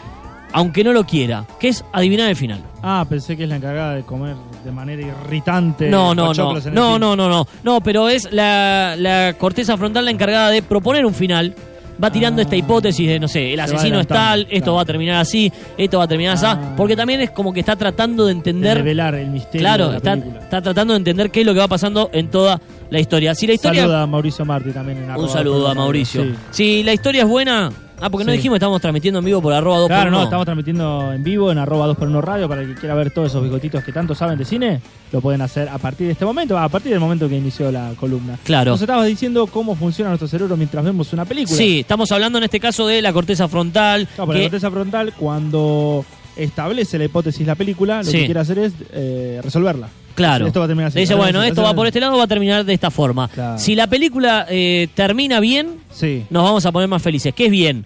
aunque 0.57 0.83
no 0.85 0.93
lo 0.93 1.03
quiera, 1.05 1.45
que 1.59 1.67
es 1.67 1.83
adivinar 1.91 2.29
el 2.29 2.35
final. 2.37 2.61
Ah, 2.81 3.05
pensé 3.09 3.35
que 3.35 3.43
es 3.43 3.49
la 3.49 3.57
encargada 3.57 3.93
de 3.95 4.03
comer 4.03 4.35
de 4.63 4.71
manera 4.71 5.01
irritante. 5.01 5.89
No, 5.89 6.15
no, 6.15 6.33
no, 6.33 6.53
no, 6.53 6.97
no, 6.97 7.15
no, 7.15 7.27
no, 7.29 7.47
no, 7.63 7.81
pero 7.81 8.07
es 8.07 8.31
la, 8.31 8.95
la 8.97 9.35
corteza 9.37 9.75
frontal 9.75 10.05
la 10.05 10.11
encargada 10.11 10.49
de 10.51 10.61
proponer 10.61 11.05
un 11.05 11.13
final. 11.13 11.53
Va 12.01 12.11
tirando 12.11 12.41
Ah. 12.41 12.43
esta 12.43 12.55
hipótesis 12.57 13.07
de, 13.07 13.19
no 13.21 13.27
sé, 13.29 13.53
el 13.53 13.59
asesino 13.59 13.99
es 14.01 14.07
tal, 14.07 14.41
esto 14.49 14.63
claro. 14.65 14.73
va 14.75 14.81
a 14.81 14.85
terminar 14.85 15.15
así, 15.21 15.49
esto 15.77 15.97
va 15.97 16.03
a 16.03 16.07
terminar 16.09 16.33
así, 16.33 16.45
Ah. 16.45 16.73
porque 16.75 16.95
también 16.95 17.21
es 17.21 17.31
como 17.31 17.53
que 17.53 17.61
está 17.61 17.75
tratando 17.77 18.25
de 18.25 18.33
De 18.33 18.37
entender 18.37 18.77
revelar 18.77 19.15
el 19.15 19.27
misterio 19.29 19.59
Claro, 19.61 19.85
de 19.91 19.99
la 20.01 20.13
está, 20.43 20.61
tratando 20.61 20.93
de 20.93 20.97
entender 20.97 21.31
qué 21.31 21.39
es 21.41 21.45
lo 21.45 21.53
que 21.53 21.59
va 21.61 21.69
pasando 21.69 22.09
en 22.11 22.29
toda 22.29 22.59
la 22.89 22.99
historia. 22.99 23.33
Si 23.33 23.47
la 23.47 23.53
historia. 23.53 23.81
Saluda 23.83 24.03
a 24.03 24.07
Mauricio 24.07 24.43
Marti 24.45 24.71
también 24.71 24.97
en 25.03 25.11
un 25.15 25.29
saludo 25.29 25.67
a 25.67 25.71
2x1 25.73 25.75
Mauricio. 25.75 26.23
Sí. 26.23 26.33
Si 26.51 26.83
la 26.83 26.93
historia 26.93 27.21
es 27.23 27.27
buena. 27.29 27.71
Ah, 28.01 28.09
porque 28.09 28.25
no 28.25 28.31
Sí. 28.31 28.37
dijimos, 28.37 28.57
estamos 28.57 28.81
transmitiendo 28.81 29.19
en 29.19 29.25
vivo 29.25 29.41
por 29.41 29.53
arroba 29.53 29.77
2 29.79 29.87
Claro, 29.87 30.11
no, 30.11 30.23
estamos 30.23 30.45
transmitiendo 30.45 31.13
en 31.13 31.23
vivo 31.23 31.51
en 31.51 31.57
arroba 31.57 31.87
2x1 31.87 32.21
radio 32.21 32.47
para 32.49 32.61
el 32.61 32.73
que 32.73 32.79
quiera 32.79 32.93
ver 32.93 33.11
todos 33.11 33.29
esos 33.31 33.41
bigotitos 33.41 33.83
que 33.83 33.91
tanto 33.93 34.13
saben 34.13 34.37
de 34.37 34.43
cine, 34.45 34.81
lo 35.11 35.21
pueden 35.21 35.41
hacer 35.41 35.69
a 35.69 35.77
partir 35.77 36.07
de 36.07 36.13
este 36.13 36.25
momento, 36.25 36.57
a 36.57 36.67
partir 36.69 36.91
del 36.91 36.99
momento 36.99 37.29
que 37.29 37.37
inició 37.37 37.71
la 37.71 37.93
columna. 37.99 38.37
Claro. 38.43 38.71
Nos 38.71 38.81
estabas 38.81 39.07
diciendo 39.07 39.47
cómo 39.47 39.75
funciona 39.75 40.09
nuestro 40.09 40.27
cerebro 40.27 40.57
mientras 40.57 40.83
vemos 40.83 41.11
una 41.13 41.25
película. 41.25 41.57
Sí, 41.57 41.79
estamos 41.79 42.11
hablando 42.11 42.37
en 42.37 42.43
este 42.43 42.59
caso 42.59 42.85
de 42.85 43.01
la 43.01 43.13
corteza 43.13 43.47
frontal. 43.47 44.07
Claro, 44.15 44.31
que- 44.31 44.37
la 44.39 44.43
corteza 44.45 44.69
frontal, 44.71 45.13
cuando 45.17 46.03
establece 46.35 46.97
la 46.97 47.05
hipótesis 47.05 47.47
la 47.47 47.55
película, 47.55 47.99
lo 48.03 48.11
Sí. 48.11 48.17
que 48.19 48.25
quiere 48.25 48.39
hacer 48.41 48.59
es 48.59 48.73
eh, 48.91 49.39
resolverla. 49.41 49.87
Claro. 50.15 50.47
Esto 50.47 50.59
va 50.59 50.65
a 50.65 50.67
terminar 50.69 50.87
así. 50.87 50.95
Le 50.95 51.01
dice, 51.01 51.13
bueno, 51.15 51.43
esto 51.43 51.61
va 51.61 51.73
por 51.73 51.85
este 51.87 51.99
lado, 51.99 52.17
va 52.17 52.23
a 52.23 52.27
terminar 52.27 52.63
de 52.65 52.73
esta 52.73 52.89
forma. 52.89 53.27
Claro. 53.27 53.59
Si 53.59 53.75
la 53.75 53.87
película 53.87 54.45
eh, 54.49 54.87
termina 54.95 55.39
bien, 55.39 55.79
Sí, 55.91 56.25
nos 56.29 56.43
vamos 56.43 56.65
a 56.65 56.71
poner 56.71 56.87
más 56.87 57.01
felices. 57.01 57.33
¿Qué 57.35 57.45
es 57.45 57.51
bien? 57.51 57.85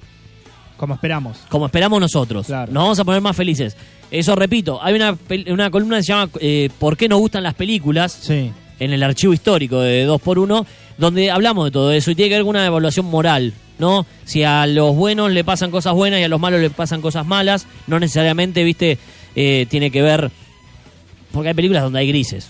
como 0.78 0.94
esperamos. 0.94 1.40
Como 1.50 1.66
esperamos 1.66 2.00
nosotros. 2.00 2.46
Claro. 2.48 2.72
Nos 2.72 2.84
vamos 2.84 3.00
a 3.00 3.04
poner 3.04 3.20
más 3.20 3.36
felices. 3.36 3.76
Eso 4.12 4.34
repito, 4.36 4.80
hay 4.82 4.94
una, 4.96 5.14
pel- 5.14 5.52
una 5.52 5.70
columna 5.70 5.98
que 5.98 6.04
se 6.04 6.14
llama 6.14 6.30
eh, 6.40 6.70
¿Por 6.80 6.96
qué 6.96 7.10
nos 7.10 7.20
gustan 7.20 7.44
las 7.44 7.54
películas? 7.54 8.14
Sí. 8.14 8.50
en 8.80 8.94
el 8.94 9.04
archivo 9.04 9.34
histórico 9.34 9.82
de 9.82 10.08
2x1, 10.08 10.66
donde 10.98 11.32
hablamos 11.32 11.66
de 11.66 11.72
todo 11.72 11.92
eso 11.92 12.12
y 12.12 12.16
tiene 12.16 12.30
que 12.34 12.40
con 12.42 12.48
una 12.50 12.66
evaluación 12.66 13.08
moral, 13.08 13.54
¿no? 13.78 14.06
Si 14.24 14.44
a 14.46 14.66
los 14.68 14.96
buenos 14.96 15.32
le 15.32 15.44
pasan 15.44 15.70
cosas 15.70 15.94
buenas 15.94 16.22
y 16.22 16.24
a 16.24 16.30
los 16.30 16.40
malos 16.40 16.62
le 16.62 16.70
pasan 16.70 17.02
cosas 17.02 17.26
malas, 17.26 17.68
no 17.88 18.00
necesariamente, 18.00 18.64
viste, 18.64 18.98
eh, 19.36 19.66
tiene 19.70 19.92
que 19.92 20.02
ver. 20.02 20.32
Porque 21.32 21.50
hay 21.50 21.54
películas 21.56 21.84
donde 21.84 22.00
hay 22.00 22.08
grises, 22.08 22.50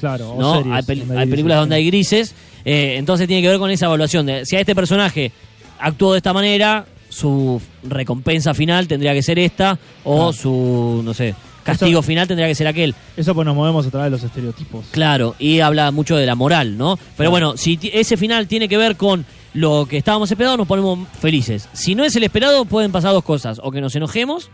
Claro, 0.00 0.30
o 0.32 0.40
¿no? 0.40 0.56
series 0.56 0.74
hay, 0.74 0.82
pel- 0.82 0.98
donde 1.00 1.14
hay 1.14 1.18
grises, 1.20 1.30
películas 1.30 1.58
donde 1.58 1.76
hay 1.76 1.86
grises, 1.86 2.34
eh, 2.64 2.94
entonces 2.98 3.26
tiene 3.26 3.42
que 3.42 3.48
ver 3.48 3.58
con 3.58 3.70
esa 3.70 3.86
evaluación. 3.86 4.26
De, 4.26 4.44
si 4.46 4.56
a 4.56 4.60
este 4.60 4.74
personaje 4.74 5.30
actuó 5.78 6.12
de 6.12 6.18
esta 6.18 6.32
manera, 6.32 6.86
su 7.08 7.60
recompensa 7.82 8.54
final 8.54 8.86
tendría 8.88 9.12
que 9.14 9.22
ser 9.22 9.38
esta, 9.38 9.78
o 10.04 10.32
su, 10.32 11.02
no 11.04 11.12
sé, 11.14 11.34
castigo 11.64 12.02
final 12.02 12.26
tendría 12.26 12.48
que 12.48 12.54
ser 12.54 12.66
aquel. 12.66 12.94
Eso 13.16 13.34
pues 13.34 13.44
nos 13.46 13.54
movemos 13.54 13.86
a 13.86 13.90
través 13.90 14.06
de 14.06 14.10
los 14.10 14.22
estereotipos. 14.24 14.86
Claro, 14.90 15.34
y 15.38 15.60
habla 15.60 15.90
mucho 15.90 16.16
de 16.16 16.26
la 16.26 16.34
moral, 16.34 16.76
¿no? 16.78 16.96
Pero 16.96 17.14
Claro. 17.16 17.30
bueno, 17.30 17.56
si 17.56 17.78
ese 17.92 18.16
final 18.16 18.46
tiene 18.48 18.68
que 18.68 18.76
ver 18.76 18.96
con 18.96 19.24
lo 19.54 19.86
que 19.88 19.96
estábamos 19.98 20.30
esperando, 20.30 20.56
nos 20.58 20.66
ponemos 20.68 20.98
felices. 21.20 21.68
Si 21.72 21.94
no 21.94 22.04
es 22.04 22.14
el 22.16 22.22
esperado, 22.24 22.64
pueden 22.64 22.92
pasar 22.92 23.12
dos 23.12 23.24
cosas. 23.24 23.60
O 23.62 23.70
que 23.72 23.80
nos 23.80 23.94
enojemos, 23.96 24.48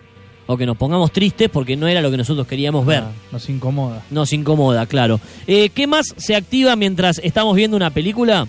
o 0.47 0.57
que 0.57 0.67
nos 0.67 0.77
pongamos 0.77 1.13
tristes 1.13 1.49
porque 1.51 1.77
no 1.77 1.89
era 1.89 2.01
lo 2.01 2.11
que 2.11 2.17
nosotros 2.17 2.47
queríamos 2.47 2.87
ver. 2.87 3.01
Ah, 3.05 3.11
nos 3.33 3.49
incomoda. 3.49 4.03
Nos 4.11 4.33
incomoda, 4.33 4.87
claro. 4.87 5.21
Eh, 5.47 5.71
¿Qué 5.71 5.87
más 5.87 6.15
se 6.17 6.35
activa 6.37 6.77
mientras 6.77 7.21
estamos 7.25 7.55
viendo 7.57 7.77
una 7.77 7.91
película? 7.91 8.47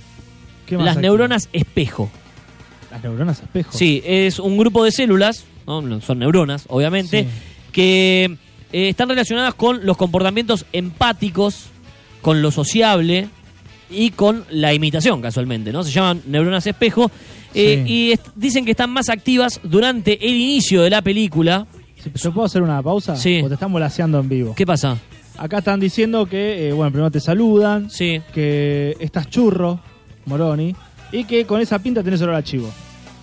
¿Qué 0.66 0.75
más 0.77 0.86
Las 0.86 0.96
activa? 0.98 1.10
neuronas 1.12 1.50
espejo. 1.54 2.10
Las 2.92 3.04
neuronas 3.04 3.39
espejo. 3.42 3.72
Sí, 3.75 4.01
es 4.06 4.39
un 4.39 4.58
grupo 4.58 4.84
de 4.84 4.92
células, 4.92 5.46
son 5.66 6.20
neuronas, 6.20 6.66
obviamente, 6.68 7.24
Sí. 7.24 7.27
que 7.72 8.38
eh, 8.72 8.89
están 8.89 9.10
relacionadas 9.10 9.54
con 9.56 9.86
los 9.86 9.98
comportamientos 9.98 10.66
empáticos, 10.74 11.66
con 12.22 12.42
lo 12.42 12.51
sociable 12.51 13.27
y 13.89 14.12
con 14.12 14.44
la 14.50 14.74
imitación, 14.74 15.22
casualmente, 15.22 15.72
¿no? 15.72 15.84
Se 15.84 15.92
llaman 15.92 16.22
neuronas 16.27 16.68
espejo 16.68 17.10
eh, 17.54 17.84
Sí. 17.88 17.94
y 17.94 18.20
dicen 18.36 18.66
que 18.66 18.72
están 18.72 18.89
más 18.89 19.10
activas 19.10 19.60
durante 19.63 20.27
el 20.27 20.36
inicio 20.36 20.82
de 20.84 20.89
la 20.89 21.01
película. 21.01 21.66
¿Yo 22.16 22.32
puedo 22.32 22.46
hacer 22.46 22.62
una 22.62 22.82
pausa? 22.82 23.16
Sí. 23.16 23.42
O 23.44 23.48
te 23.48 23.56
están 23.56 23.72
volaseando 23.72 24.20
en 24.20 24.30
vivo. 24.30 24.54
¿Qué 24.56 24.66
pasa? 24.66 24.98
Acá 25.38 25.60
están 25.60 25.80
diciendo 25.80 26.25
que, 26.25 26.70
eh, 26.70 26.72
bueno, 26.74 26.92
primero 26.92 27.12
te 27.12 27.20
saludan, 27.20 27.89
Sí. 27.89 28.22
que 28.34 28.96
estás 29.00 29.30
churro, 29.30 29.80
Moroni, 30.25 30.75
y 31.12 31.24
que 31.25 31.46
con 31.46 31.62
esa 31.62 31.80
pinta 31.80 32.04
tenés 32.04 32.22
olor 32.22 32.36
a 32.36 32.44
chivo. 32.44 32.70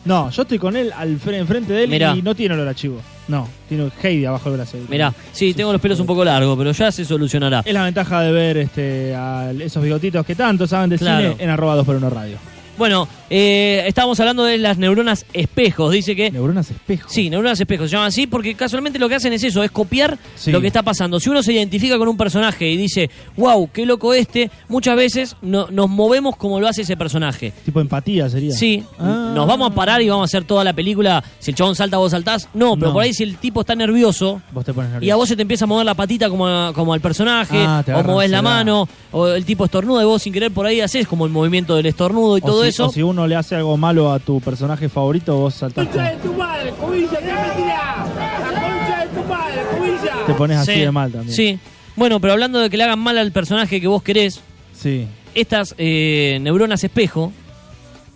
No, 0.04 0.28
yo 0.30 0.42
estoy 0.42 0.58
con 0.58 0.76
él 0.76 0.92
al 0.94 1.18
fre- 1.18 1.38
enfrente 1.38 1.72
de 1.72 1.84
él 1.84 1.90
Mirá. 1.90 2.14
y 2.14 2.20
no 2.22 2.34
tiene 2.34 2.54
olor 2.54 2.68
a 2.68 2.74
chivo. 2.74 3.00
No, 3.26 3.48
tiene 3.68 3.90
Heidi 4.02 4.26
abajo 4.26 4.50
del 4.50 4.58
brazo. 4.58 4.76
Mirá, 4.90 5.14
sí, 5.32 5.54
tengo 5.54 5.72
los 5.72 5.80
pelos 5.80 5.98
un 5.98 6.06
poco 6.06 6.22
largos, 6.24 6.56
pero 6.58 6.72
ya 6.72 6.92
se 6.92 7.06
solucionará. 7.06 7.62
Es 7.64 7.72
la 7.72 7.84
ventaja 7.84 8.20
de 8.20 8.30
ver 8.32 8.58
este, 8.58 9.14
a 9.14 9.50
esos 9.58 9.82
bigotitos 9.82 10.26
que 10.26 10.34
tanto 10.34 10.66
saben 10.66 10.90
de 10.90 10.98
Claro. 10.98 11.32
cine 11.32 11.42
en 11.42 11.48
arroba 11.50 11.74
2 11.76 11.86
por 11.86 11.96
1 11.96 12.10
radio. 12.10 12.36
Bueno, 12.76 13.08
eh, 13.30 13.84
estábamos 13.86 14.18
hablando 14.20 14.44
de 14.44 14.58
las 14.58 14.78
neuronas 14.78 15.26
espejos. 15.32 15.92
Dice 15.92 16.14
que 16.14 16.30
Neuronas 16.30 16.70
espejo. 16.70 17.08
Sí, 17.08 17.30
neuronas 17.30 17.58
espejos 17.60 17.88
se 17.90 17.96
llaman 17.96 18.08
así 18.08 18.26
porque 18.26 18.54
casualmente 18.54 18.98
lo 18.98 19.08
que 19.08 19.14
hacen 19.16 19.32
es 19.32 19.42
eso, 19.44 19.62
es 19.62 19.70
copiar 19.70 20.18
Sí. 20.36 20.50
lo 20.52 20.60
que 20.60 20.66
está 20.66 20.82
pasando. 20.82 21.18
Si 21.20 21.28
uno 21.30 21.42
se 21.42 21.52
identifica 21.52 21.98
con 21.98 22.08
un 22.08 22.16
personaje 22.16 22.70
y 22.70 22.76
dice, 22.76 23.10
wow, 23.36 23.68
qué 23.72 23.86
loco 23.86 24.14
este, 24.14 24.50
muchas 24.68 24.96
veces 24.96 25.36
no- 25.42 25.68
nos 25.70 25.88
movemos 25.88 26.36
como 26.36 26.60
lo 26.60 26.68
hace 26.68 26.82
ese 26.82 26.96
personaje. 26.96 27.52
Tipo 27.64 27.80
empatía 27.80 28.28
sería. 28.28 28.52
Sí, 28.52 28.82
Ah. 28.98 29.32
nos 29.34 29.46
vamos 29.46 29.70
a 29.70 29.74
parar 29.74 30.02
y 30.02 30.08
vamos 30.08 30.22
a 30.24 30.26
hacer 30.26 30.44
toda 30.44 30.64
la 30.64 30.72
película. 30.72 31.22
Si 31.38 31.50
el 31.50 31.56
chabón 31.56 31.74
salta, 31.74 31.96
vos 31.98 32.10
saltás. 32.10 32.48
No, 32.54 32.74
pero 32.76 32.88
No. 32.88 32.92
por 32.94 33.02
ahí 33.02 33.12
si 33.14 33.22
el 33.22 33.36
tipo 33.38 33.60
está 33.60 33.74
nervioso 33.74 34.40
Vos 34.52 34.64
te 34.64 34.72
pones 34.74 34.90
nervioso. 34.90 35.06
y 35.06 35.10
a 35.10 35.16
vos 35.16 35.28
se 35.28 35.36
te 35.36 35.42
empieza 35.42 35.64
a 35.64 35.68
mover 35.68 35.86
la 35.86 35.94
patita 35.94 36.28
como, 36.28 36.46
a- 36.46 36.72
como 36.74 36.92
al 36.92 37.00
personaje, 37.00 37.56
Ah, 37.58 37.82
o 37.94 38.02
movés 38.02 38.30
la 38.30 38.42
mano, 38.42 38.88
o 39.12 39.28
el 39.28 39.44
tipo 39.44 39.64
estornuda 39.64 40.02
y 40.02 40.04
vos 40.06 40.22
sin 40.22 40.32
querer 40.32 40.50
por 40.52 40.66
ahí 40.66 40.80
haces 40.80 41.06
como 41.08 41.26
el 41.26 41.32
movimiento 41.32 41.74
del 41.76 41.86
estornudo 41.86 42.36
y 42.38 42.40
O 42.42 42.44
todo 42.46 42.62
si, 42.62 42.68
eso. 42.68 42.86
o 42.86 42.92
si 42.92 43.02
uno 43.14 43.26
le 43.28 43.36
hace 43.36 43.54
algo 43.54 43.76
malo 43.76 44.12
a 44.12 44.18
tu 44.18 44.40
personaje 44.40 44.88
favorito, 44.88 45.36
vos 45.36 45.54
saltás. 45.54 45.86
concha 45.86 46.10
de 46.10 46.16
tu 46.16 46.32
madre, 46.34 46.70
cubilla, 46.72 47.10
¿qué 47.18 47.24
me 47.24 47.62
tirás? 47.62 48.14
La 48.16 48.60
concha 48.60 49.00
de 49.06 49.08
tu 49.20 49.28
madre, 49.28 49.62
cubilla. 49.78 50.26
Te 50.26 50.34
pones 50.34 50.58
así 50.58 50.72
Sí, 50.74 50.80
de 50.80 50.90
mal 50.90 51.12
también. 51.12 51.34
Sí. 51.34 51.58
Bueno, 51.96 52.20
pero 52.20 52.32
hablando 52.32 52.58
de 52.58 52.68
que 52.70 52.76
le 52.76 52.82
hagan 52.84 52.98
mal 52.98 53.16
al 53.18 53.30
personaje 53.30 53.80
que 53.80 53.86
vos 53.86 54.02
querés, 54.02 54.40
Sí. 54.76 55.06
estas 55.34 55.74
eh, 55.78 56.38
neuronas 56.42 56.82
espejo 56.82 57.32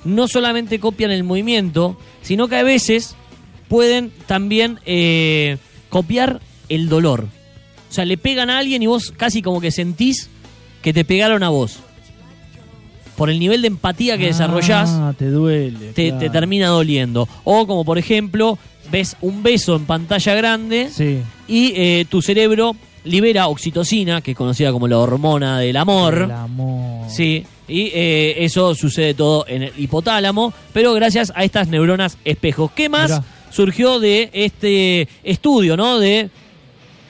no 0.04 0.26
solamente 0.26 0.80
copian 0.80 1.10
el 1.12 1.22
movimiento, 1.22 1.96
sino 2.22 2.48
que 2.48 2.56
a 2.56 2.62
veces 2.64 3.14
pueden 3.68 4.10
también 4.26 4.80
eh, 4.84 5.58
copiar 5.90 6.40
el 6.68 6.88
dolor. 6.88 7.26
O 7.88 7.92
sea, 7.92 8.04
le 8.04 8.16
pegan 8.18 8.50
a 8.50 8.58
alguien 8.58 8.82
y 8.82 8.86
vos 8.86 9.12
casi 9.16 9.42
como 9.42 9.60
que 9.60 9.70
sentís 9.70 10.28
que 10.82 10.92
te 10.92 11.04
pegaron 11.04 11.42
a 11.44 11.48
vos. 11.50 11.78
Por 13.18 13.28
el 13.28 13.38
nivel 13.38 13.60
de 13.60 13.68
empatía 13.68 14.16
que 14.16 14.26
desarrollás, 14.26 14.88
Ah, 14.90 15.12
te 15.18 15.28
duele. 15.28 15.92
te, 15.92 16.06
claro. 16.06 16.18
te 16.20 16.30
termina 16.30 16.68
doliendo. 16.68 17.28
O 17.44 17.66
como 17.66 17.84
por 17.84 17.98
ejemplo, 17.98 18.56
ves 18.90 19.16
un 19.20 19.42
beso 19.42 19.76
en 19.76 19.84
pantalla 19.84 20.34
grande 20.34 20.88
Sí. 20.90 21.18
y 21.46 21.72
eh, 21.76 22.06
tu 22.08 22.22
cerebro 22.22 22.74
libera 23.04 23.48
oxitocina, 23.48 24.20
que 24.22 24.30
es 24.30 24.36
conocida 24.36 24.70
como 24.72 24.86
la 24.88 24.98
hormona 24.98 25.58
del 25.58 25.76
amor. 25.76 26.22
El 26.24 26.30
amor. 26.30 27.10
Sí, 27.10 27.44
y 27.66 27.90
eh, 27.94 28.36
eso 28.44 28.74
sucede 28.74 29.14
todo 29.14 29.46
en 29.48 29.62
el 29.64 29.72
hipotálamo, 29.76 30.52
pero 30.72 30.92
gracias 30.94 31.32
a 31.34 31.44
estas 31.44 31.68
neuronas 31.68 32.16
espejos. 32.24 32.70
¿Qué 32.72 32.88
más 32.88 33.10
Mirá. 33.10 33.24
surgió 33.50 33.98
de 34.00 34.30
este 34.32 35.08
estudio, 35.24 35.76
no? 35.76 35.98
De 35.98 36.30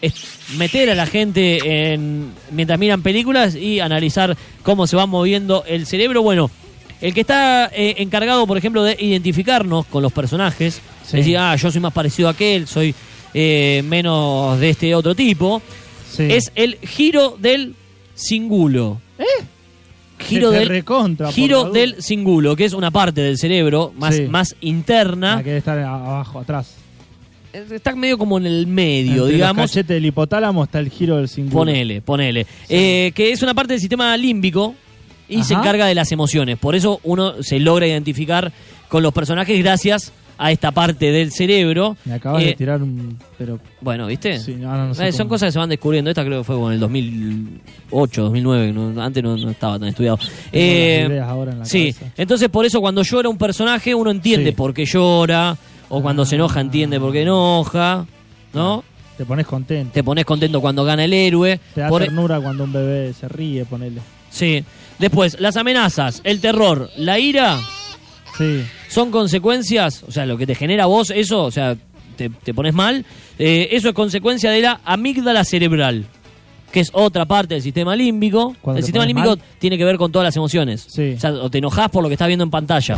es- 0.02 0.14
meter 0.56 0.90
a 0.90 0.94
la 0.94 1.06
gente 1.06 1.92
en, 1.94 2.32
mientras 2.50 2.78
miran 2.78 3.02
películas 3.02 3.54
y 3.54 3.80
analizar 3.80 4.36
cómo 4.62 4.86
se 4.86 4.96
va 4.96 5.06
moviendo 5.06 5.64
el 5.66 5.86
cerebro. 5.86 6.22
Bueno, 6.22 6.50
el 7.00 7.14
que 7.14 7.20
está 7.20 7.70
eh, 7.74 7.94
encargado, 7.98 8.46
por 8.46 8.58
ejemplo, 8.58 8.82
de 8.82 8.96
identificarnos 8.98 9.86
con 9.86 10.02
los 10.02 10.12
personajes, 10.12 10.80
Sí. 11.06 11.16
decir, 11.18 11.38
ah, 11.38 11.54
yo 11.56 11.70
soy 11.70 11.80
más 11.80 11.92
parecido 11.92 12.28
a 12.28 12.32
aquel, 12.32 12.66
soy 12.66 12.94
eh, 13.34 13.82
menos 13.86 14.58
de 14.60 14.70
este 14.70 14.94
otro 14.94 15.14
tipo, 15.14 15.62
Sí. 16.10 16.24
es 16.30 16.50
el 16.54 16.76
giro 16.78 17.36
del 17.38 17.74
cingulo. 18.14 19.00
Giro 20.18 20.50
Que 20.50 20.54
te 20.56 20.60
del, 20.60 20.68
recontra, 20.68 21.30
giro 21.30 21.64
la 21.66 21.70
del 21.70 22.02
cingulo, 22.02 22.56
que 22.56 22.64
es 22.64 22.72
una 22.72 22.90
parte 22.90 23.20
del 23.20 23.38
cerebro 23.38 23.92
más, 23.96 24.16
Sí. 24.16 24.22
más 24.22 24.56
interna. 24.60 25.34
Ah, 25.34 25.38
que 25.38 25.50
debe 25.50 25.58
estar 25.58 25.78
abajo, 25.78 26.40
atrás. 26.40 26.74
Está 27.52 27.94
medio 27.96 28.18
como 28.18 28.38
en 28.38 28.46
el 28.46 28.66
medio, 28.66 29.22
Entre 29.22 29.34
digamos. 29.34 29.62
Cachetes 29.70 29.88
del 29.88 30.06
hipotálamo 30.06 30.64
está 30.64 30.78
el 30.80 30.90
giro 30.90 31.16
del 31.16 31.28
cinturón. 31.28 31.66
Ponele, 31.66 32.00
ponele. 32.02 32.46
Eh, 32.68 33.10
que 33.14 33.32
es 33.32 33.42
una 33.42 33.54
parte 33.54 33.72
del 33.72 33.80
sistema 33.80 34.16
límbico 34.16 34.74
y 35.28 35.42
se 35.44 35.54
encarga 35.54 35.86
de 35.86 35.94
las 35.94 36.12
emociones. 36.12 36.58
Por 36.58 36.74
eso 36.74 37.00
uno 37.04 37.42
se 37.42 37.58
logra 37.58 37.86
identificar 37.86 38.52
con 38.88 39.02
los 39.02 39.12
personajes 39.14 39.58
gracias 39.58 40.12
a 40.40 40.52
esta 40.52 40.70
parte 40.70 41.10
del 41.10 41.32
cerebro. 41.32 41.96
Me 42.04 42.14
acabas 42.14 42.42
Eh, 42.42 42.46
de 42.46 42.52
tirar 42.54 42.80
un. 42.82 43.18
Pero. 43.38 43.58
Bueno, 43.80 44.06
¿viste? 44.06 44.38
Sí, 44.38 44.54
no, 44.54 44.70
no, 44.76 44.88
no 44.88 44.94
sé 44.94 45.08
Eh, 45.08 45.12
son 45.12 45.20
cómo. 45.26 45.30
cosas 45.30 45.48
que 45.48 45.52
se 45.52 45.58
van 45.58 45.68
descubriendo. 45.68 46.10
Esta 46.10 46.24
creo 46.24 46.40
que 46.40 46.44
fue 46.44 46.56
en 46.66 46.72
el 46.74 46.80
2008, 46.80 48.22
2009. 48.22 48.72
no- 48.72 49.02
antes 49.02 49.22
no, 49.22 49.34
estaba 49.50 49.78
tan 49.78 49.88
estudiado. 49.88 50.18
Eh, 50.52 50.98
las 51.02 51.10
ideas 51.10 51.28
ahora 51.28 51.52
en 51.52 51.58
la 51.60 51.64
sí, 51.64 51.92
cabeza. 51.92 52.12
entonces 52.16 52.48
por 52.50 52.64
eso 52.66 52.80
cuando 52.80 53.02
llora 53.02 53.28
un 53.28 53.38
personaje 53.38 53.94
uno 53.94 54.10
entiende 54.10 54.50
Sí. 54.50 54.56
por 54.56 54.72
qué 54.74 54.84
llora. 54.84 55.56
O 55.88 56.02
cuando 56.02 56.24
se 56.26 56.34
enoja 56.36 56.60
entiende 56.60 56.98
por 57.00 57.12
qué 57.12 57.22
enoja. 57.22 58.06
¿No? 58.52 58.84
Te 59.16 59.24
pones 59.26 59.46
contento. 59.46 59.92
Te 59.92 60.04
pones 60.04 60.24
contento 60.24 60.60
cuando 60.60 60.84
gana 60.84 61.04
el 61.04 61.12
héroe. 61.12 61.58
Te 61.74 61.80
da 61.82 61.88
Por- 61.88 62.02
e- 62.02 62.06
ternura 62.06 62.40
cuando 62.40 62.64
un 62.64 62.72
bebé 62.72 63.12
se 63.12 63.28
ríe, 63.28 63.64
ponele. 63.64 64.00
Sí. 64.30 64.64
Después, 64.98 65.40
las 65.40 65.56
amenazas, 65.56 66.20
el 66.24 66.40
terror, 66.40 66.90
la 66.96 67.18
ira, 67.18 67.58
Sí. 68.36 68.62
son 68.88 69.10
consecuencias, 69.10 70.02
o 70.06 70.12
sea, 70.12 70.26
lo 70.26 70.36
que 70.38 70.46
te 70.46 70.54
genera 70.54 70.86
vos 70.86 71.10
eso, 71.10 71.44
o 71.44 71.50
sea, 71.50 71.76
te, 72.16 72.28
te 72.30 72.52
pones 72.54 72.74
mal, 72.74 73.04
eh, 73.38 73.68
eso 73.72 73.88
es 73.88 73.94
consecuencia 73.94 74.50
de 74.50 74.60
la 74.62 74.80
amígdala 74.84 75.44
cerebral, 75.44 76.04
que 76.72 76.80
es 76.80 76.90
otra 76.92 77.26
parte 77.26 77.54
del 77.54 77.62
sistema 77.62 77.96
límbico. 77.96 78.54
Cuando 78.60 78.78
el 78.78 78.82
te 78.82 78.86
sistema 78.86 79.06
límbico 79.06 79.30
mal. 79.30 79.40
tiene 79.58 79.78
que 79.78 79.84
ver 79.84 79.96
con 79.96 80.12
todas 80.12 80.26
las 80.26 80.36
emociones. 80.36 80.84
Sí. 80.88 81.14
O 81.16 81.20
sea, 81.20 81.32
o 81.32 81.48
te 81.50 81.58
enojás 81.58 81.88
por 81.90 82.02
lo 82.02 82.08
que 82.08 82.14
estás 82.14 82.28
viendo 82.28 82.44
en 82.44 82.50
pantalla. 82.50 82.96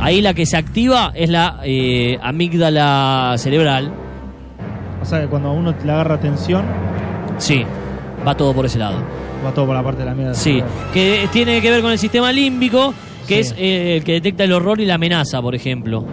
Ahí 0.00 0.20
la 0.22 0.34
que 0.34 0.46
se 0.46 0.56
activa 0.56 1.12
es 1.14 1.28
la 1.30 1.60
eh, 1.64 2.18
amígdala 2.22 3.34
cerebral. 3.38 3.92
O 5.02 5.04
sea 5.04 5.20
que 5.20 5.26
cuando 5.26 5.52
uno 5.52 5.74
le 5.84 5.92
agarra 5.92 6.18
tensión, 6.18 6.64
Sí, 7.38 7.64
va 8.26 8.36
todo 8.36 8.52
por 8.52 8.66
ese 8.66 8.78
lado. 8.78 8.98
va 9.44 9.52
todo 9.52 9.66
por 9.66 9.74
la 9.74 9.82
parte 9.82 10.00
de 10.00 10.06
la 10.06 10.14
mierda. 10.14 10.34
Sí, 10.34 10.62
que 10.92 11.28
tiene 11.32 11.60
que 11.62 11.70
ver 11.70 11.80
con 11.82 11.90
el 11.92 11.98
sistema 11.98 12.32
límbico, 12.32 12.92
que 13.26 13.42
Sí. 13.44 13.50
es 13.52 13.54
eh, 13.58 13.96
el 13.96 14.04
que 14.04 14.12
detecta 14.12 14.44
el 14.44 14.52
horror 14.52 14.80
y 14.80 14.86
la 14.86 14.94
amenaza, 14.94 15.40
por 15.40 15.54
ejemplo. 15.54 16.04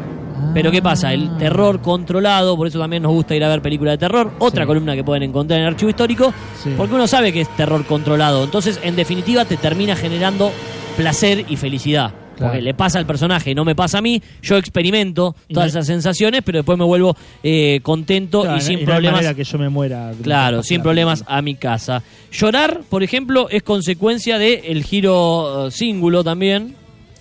Pero 0.53 0.71
¿qué 0.71 0.81
pasa? 0.81 1.13
El 1.13 1.29
Ah. 1.33 1.37
terror 1.37 1.81
controlado, 1.81 2.55
por 2.55 2.67
eso 2.67 2.79
también 2.79 3.03
nos 3.03 3.11
gusta 3.11 3.35
ir 3.35 3.43
a 3.43 3.49
ver 3.49 3.61
películas 3.61 3.93
de 3.93 3.97
terror. 3.97 4.31
Otra 4.39 4.63
Sí. 4.63 4.67
columna 4.67 4.95
que 4.95 5.03
pueden 5.03 5.23
encontrar 5.23 5.59
en 5.59 5.65
el 5.65 5.73
archivo 5.73 5.89
histórico, 5.89 6.33
Sí. 6.63 6.73
porque 6.77 6.95
uno 6.95 7.07
sabe 7.07 7.33
que 7.33 7.41
es 7.41 7.49
terror 7.57 7.85
controlado. 7.85 8.43
Entonces, 8.43 8.79
en 8.83 8.95
definitiva, 8.95 9.45
te 9.45 9.57
termina 9.57 9.95
generando 9.95 10.51
placer 10.95 11.45
y 11.49 11.57
felicidad. 11.57 12.11
Claro. 12.37 12.51
Porque 12.53 12.61
le 12.61 12.73
pasa 12.75 12.99
al 12.99 13.05
personaje 13.05 13.51
y 13.51 13.55
no 13.55 13.65
me 13.65 13.75
pasa 13.75 13.97
a 13.97 14.01
mí. 14.01 14.21
Yo 14.43 14.57
experimento 14.57 15.35
todas 15.51 15.65
no- 15.65 15.69
esas 15.79 15.87
sensaciones, 15.87 16.41
pero 16.45 16.59
después 16.59 16.77
me 16.77 16.85
vuelvo 16.85 17.17
eh, 17.43 17.79
contento 17.83 18.43
Claro, 18.43 18.57
y 18.57 18.61
sin 18.61 18.79
no 18.81 18.85
problemas. 18.85 19.15
manera 19.17 19.33
que 19.33 19.43
yo 19.43 19.57
me 19.57 19.69
muera. 19.69 20.11
Claro, 20.21 20.61
sin 20.63 20.81
problemas 20.81 21.23
a 21.27 21.41
mi 21.41 21.55
casa. 21.55 22.03
Llorar, 22.31 22.81
por 22.89 23.01
ejemplo, 23.03 23.47
es 23.49 23.63
consecuencia 23.63 24.37
del 24.37 24.61
el 24.65 24.83
giro 24.83 25.67
eh, 25.67 25.71
cíngulo 25.71 26.23
también. 26.23 26.75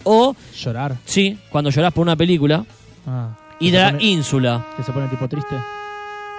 O, 0.04 0.36
Llorar. 0.56 0.96
sí, 1.04 1.36
cuando 1.50 1.70
llorás 1.70 1.92
por 1.92 2.02
una 2.02 2.14
película. 2.14 2.64
Ah, 3.06 3.30
Y 3.58 3.70
de 3.70 3.78
la 3.78 3.96
ínsula. 3.98 4.66
Que 4.76 4.82
se 4.82 4.92
pone 4.92 5.08
tipo 5.08 5.26
triste. 5.28 5.56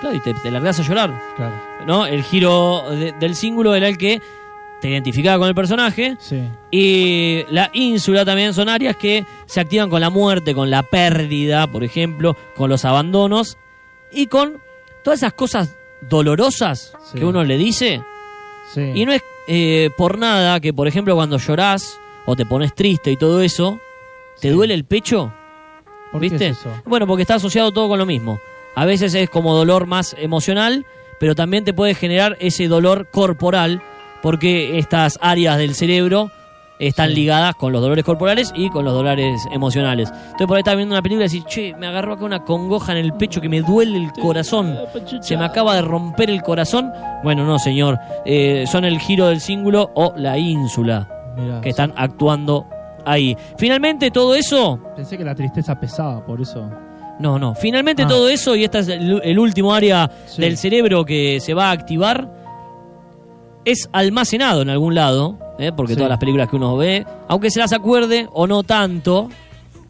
Claro, 0.01 0.15
y 0.15 0.19
te, 0.19 0.33
te 0.35 0.51
largás 0.51 0.79
a 0.79 0.83
llorar. 0.83 1.19
Claro. 1.35 1.55
¿No? 1.87 2.05
El 2.05 2.21
giro 2.23 2.83
de- 2.91 3.13
del 3.13 3.35
cíngulo 3.35 3.73
era 3.73 3.87
el 3.87 3.97
que 3.97 4.21
te 4.81 4.89
identificaba 4.89 5.39
con 5.39 5.47
el 5.47 5.55
personaje. 5.55 6.15
Sí. 6.19 6.41
Y 6.71 7.43
la 7.49 7.69
ínsula 7.73 8.23
también 8.25 8.53
son 8.53 8.69
áreas 8.69 8.95
que 8.95 9.25
se 9.45 9.59
activan 9.59 9.89
con 9.89 10.01
la 10.01 10.09
muerte, 10.09 10.53
con 10.53 10.69
la 10.69 10.83
pérdida, 10.83 11.67
por 11.67 11.83
ejemplo, 11.83 12.35
con 12.55 12.69
los 12.69 12.85
abandonos 12.85 13.57
y 14.11 14.27
con 14.27 14.61
todas 15.03 15.19
esas 15.19 15.33
cosas 15.33 15.75
dolorosas 16.01 16.93
Sí. 17.11 17.19
que 17.19 17.25
uno 17.25 17.43
le 17.43 17.57
dice. 17.57 18.01
Sí. 18.73 18.81
Y 18.95 19.05
no 19.05 19.13
es 19.13 19.21
eh, 19.47 19.89
por 19.97 20.17
nada 20.17 20.59
que, 20.59 20.73
por 20.73 20.87
ejemplo, 20.87 21.15
cuando 21.15 21.37
llorás 21.37 21.99
o 22.25 22.35
te 22.35 22.45
pones 22.45 22.75
triste 22.75 23.11
y 23.11 23.15
todo 23.17 23.41
eso, 23.41 23.79
¿te 24.41 24.49
duele 24.51 24.73
el 24.73 24.83
pecho? 24.83 25.33
¿Por 26.11 26.19
qué 26.21 26.29
¿Viste? 26.29 26.47
es 26.49 26.59
eso? 26.59 26.69
Bueno, 26.85 27.07
porque 27.07 27.21
está 27.21 27.35
asociado 27.35 27.71
todo 27.71 27.87
con 27.87 27.97
lo 27.99 28.05
mismo. 28.05 28.39
A 28.75 28.85
veces 28.85 29.13
es 29.13 29.29
como 29.29 29.55
dolor 29.55 29.87
más 29.87 30.15
emocional, 30.19 30.85
pero 31.19 31.33
también 31.33 31.63
te 31.63 31.73
puede 31.73 31.95
generar 31.95 32.35
ese 32.39 32.67
dolor 32.67 33.07
corporal, 33.09 33.81
porque 34.27 34.77
estas 34.77 35.17
áreas 35.21 35.57
del 35.57 35.73
cerebro 35.73 36.29
están 36.79 37.07
Sí. 37.11 37.15
ligadas 37.15 37.55
con 37.55 37.71
los 37.71 37.81
dolores 37.81 38.03
corporales 38.03 38.51
y 38.53 38.69
con 38.69 38.83
los 38.83 38.93
dolores 38.93 39.41
emocionales. 39.53 40.09
Entonces 40.11 40.47
por 40.47 40.57
ahí 40.57 40.59
estás 40.59 40.75
viendo 40.75 40.93
una 40.93 41.01
película 41.01 41.25
y 41.25 41.29
decís, 41.29 41.45
che, 41.45 41.73
me 41.79 41.87
agarró 41.87 42.11
acá 42.15 42.25
una 42.25 42.43
congoja 42.43 42.91
en 42.91 42.97
el 42.97 43.13
pecho 43.13 43.39
que 43.39 43.47
me 43.47 43.61
duele 43.61 43.97
el 43.99 44.11
corazón. 44.21 44.77
Se 45.21 45.37
me 45.37 45.45
acaba 45.45 45.75
de 45.75 45.81
romper 45.81 46.29
el 46.29 46.41
corazón. 46.41 46.91
Bueno, 47.23 47.45
no, 47.45 47.57
señor. 47.57 47.97
Eh, 48.25 48.65
son 48.69 48.83
el 48.83 48.99
giro 48.99 49.27
del 49.27 49.39
cíngulo 49.39 49.91
o 49.95 50.13
la 50.17 50.37
ínsula 50.37 51.07
Mirá, 51.37 51.61
que 51.61 51.69
están 51.69 51.93
actuando 51.95 52.65
ahí. 53.05 53.37
Finalmente 53.57 54.11
todo 54.11 54.35
eso 54.35 54.77
Pensé 54.93 55.17
que 55.17 55.23
la 55.23 55.35
tristeza 55.35 55.79
pesaba, 55.79 56.25
por 56.25 56.41
eso. 56.41 56.69
no, 57.17 57.39
no. 57.39 57.55
Finalmente 57.55 58.03
Ah. 58.03 58.07
todo 58.09 58.27
eso, 58.27 58.57
y 58.57 58.65
este 58.65 58.79
es 58.79 58.89
el, 58.89 59.21
el 59.23 59.39
último 59.39 59.73
área 59.73 60.11
Sí. 60.25 60.41
del 60.41 60.57
cerebro 60.57 61.05
que 61.05 61.39
se 61.39 61.53
va 61.53 61.69
a 61.69 61.71
activar, 61.71 62.27
es 63.71 63.89
almacenado 63.91 64.61
en 64.61 64.69
algún 64.69 64.95
lado, 64.95 65.37
¿eh? 65.59 65.71
porque 65.75 65.93
Sí. 65.93 65.97
todas 65.97 66.09
las 66.09 66.19
películas 66.19 66.49
que 66.49 66.55
uno 66.55 66.77
ve, 66.77 67.05
aunque 67.27 67.51
se 67.51 67.59
las 67.59 67.73
acuerde 67.73 68.27
o 68.33 68.47
no 68.47 68.63
tanto, 68.63 69.29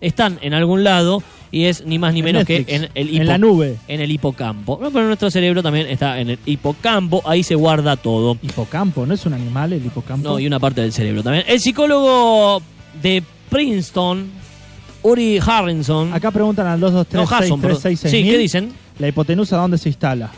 están 0.01 0.39
en 0.41 0.53
algún 0.55 0.83
lado 0.83 1.21
y 1.51 1.65
es 1.65 1.85
ni 1.85 1.99
más 1.99 2.11
ni 2.13 2.19
En 2.19 2.25
menos 2.25 2.39
Netflix, 2.49 2.65
que 2.67 2.75
en 2.75 2.89
el, 2.95 3.15
en 3.21 3.27
la 3.27 3.37
nube. 3.37 3.77
en 3.87 4.01
el 4.01 4.11
hipocampo. 4.11 4.79
No, 4.81 4.89
pero 4.91 5.05
nuestro 5.05 5.29
cerebro 5.29 5.61
también 5.61 5.87
está 5.87 6.19
en 6.19 6.31
el 6.31 6.39
hipocampo, 6.45 7.21
ahí 7.25 7.43
se 7.43 7.53
guarda 7.55 7.95
todo. 7.95 8.37
Hipocampo, 8.41 9.05
¿no 9.05 9.13
es 9.13 9.25
un 9.25 9.33
animal 9.33 9.71
el 9.73 9.85
hipocampo? 9.85 10.27
No, 10.27 10.39
y 10.39 10.47
una 10.47 10.59
parte 10.59 10.81
del 10.81 10.91
cerebro 10.91 11.21
también. 11.23 11.45
El 11.47 11.59
psicólogo 11.59 12.61
de 13.01 13.23
Princeton, 13.49 14.25
Uri 15.03 15.39
Harrison. 15.45 16.13
Acá 16.13 16.31
preguntan 16.31 16.65
al 16.67 16.79
no, 16.79 16.87
Hasson, 16.87 17.05
perdón. 17.61 17.77
223-636-6000. 17.81 17.95
Sí, 18.09 18.23
¿qué 18.23 18.37
dicen? 18.37 18.71
La 18.99 19.07
hipotenusa, 19.07 19.57
¿dónde 19.57 19.77
se 19.77 19.89
instala? 19.89 20.31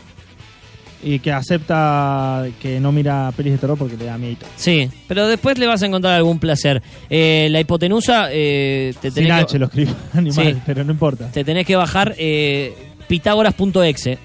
Y 1.02 1.18
que 1.20 1.32
acepta 1.32 2.44
que 2.60 2.78
no 2.78 2.92
mira 2.92 3.32
pelis 3.34 3.52
de 3.52 3.58
terror 3.58 3.78
porque 3.78 3.96
le 3.96 4.04
da 4.04 4.18
miedo. 4.18 4.36
Sí, 4.56 4.90
pero 5.08 5.26
después 5.28 5.56
le 5.58 5.66
vas 5.66 5.82
a 5.82 5.86
encontrar 5.86 6.12
algún 6.14 6.38
placer. 6.38 6.82
Eh, 7.08 7.48
la 7.50 7.58
hipotenusa, 7.60 8.28
eh, 8.30 8.92
te, 9.00 9.10
Sin 9.10 9.24
tenés 9.24 9.44
H 9.44 9.52
que, 9.52 9.58
lo 9.60 9.66
escribo 9.66 9.92
animal, 10.12 10.54
Sí. 10.54 10.60
pero 10.66 10.84
no 10.84 10.92
importa. 10.92 11.30
te 11.32 11.42
tenés 11.42 11.64
que 11.66 11.74
bajar 11.76 12.14
eh, 12.18 12.74
pitágoras.exe. 13.08 14.18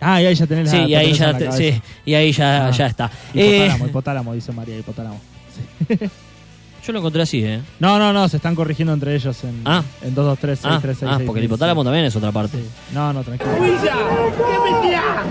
Ah, 0.00 0.20
y 0.20 0.26
ahí 0.26 0.34
ya 0.34 0.46
tenés 0.46 0.68
Sí, 0.70 0.76
la 0.78 0.88
y 0.88 0.94
ahí 0.96 1.12
ya, 1.12 1.38
te- 1.38 1.52
sí, 1.52 1.80
y 2.04 2.14
ahí 2.14 2.32
ya, 2.32 2.66
Ah. 2.66 2.70
ya 2.72 2.86
está. 2.86 3.10
Eh, 3.32 3.46
Hipotálamo, 3.56 3.86
hipotálamo, 3.86 4.34
dice 4.34 4.52
María, 4.52 4.78
hipotálamo. 4.78 5.20
yo 6.86 6.92
lo 6.92 6.98
encontré 7.00 7.22
así, 7.22 7.42
¿eh? 7.44 7.60
No, 7.80 7.98
no, 7.98 8.12
no, 8.12 8.28
se 8.28 8.36
están 8.36 8.54
corrigiendo 8.54 8.92
entre 8.94 9.14
ellos 9.14 9.42
en, 9.44 9.62
Ah. 9.64 9.82
en 10.02 10.14
2, 10.14 10.24
2, 10.24 10.38
3, 10.38 10.58
6, 10.62 10.74
Ah, 10.74 10.78
3, 10.80 10.96
6, 11.00 11.10
ah, 11.14 11.20
porque 11.26 11.40
el 11.40 11.46
hipotálamo 11.46 11.82
también 11.82 12.04
es 12.04 12.14
otra 12.16 12.30
parte. 12.32 12.58
No, 12.94 13.12
no, 13.12 13.22
tranquilo. 13.24 13.50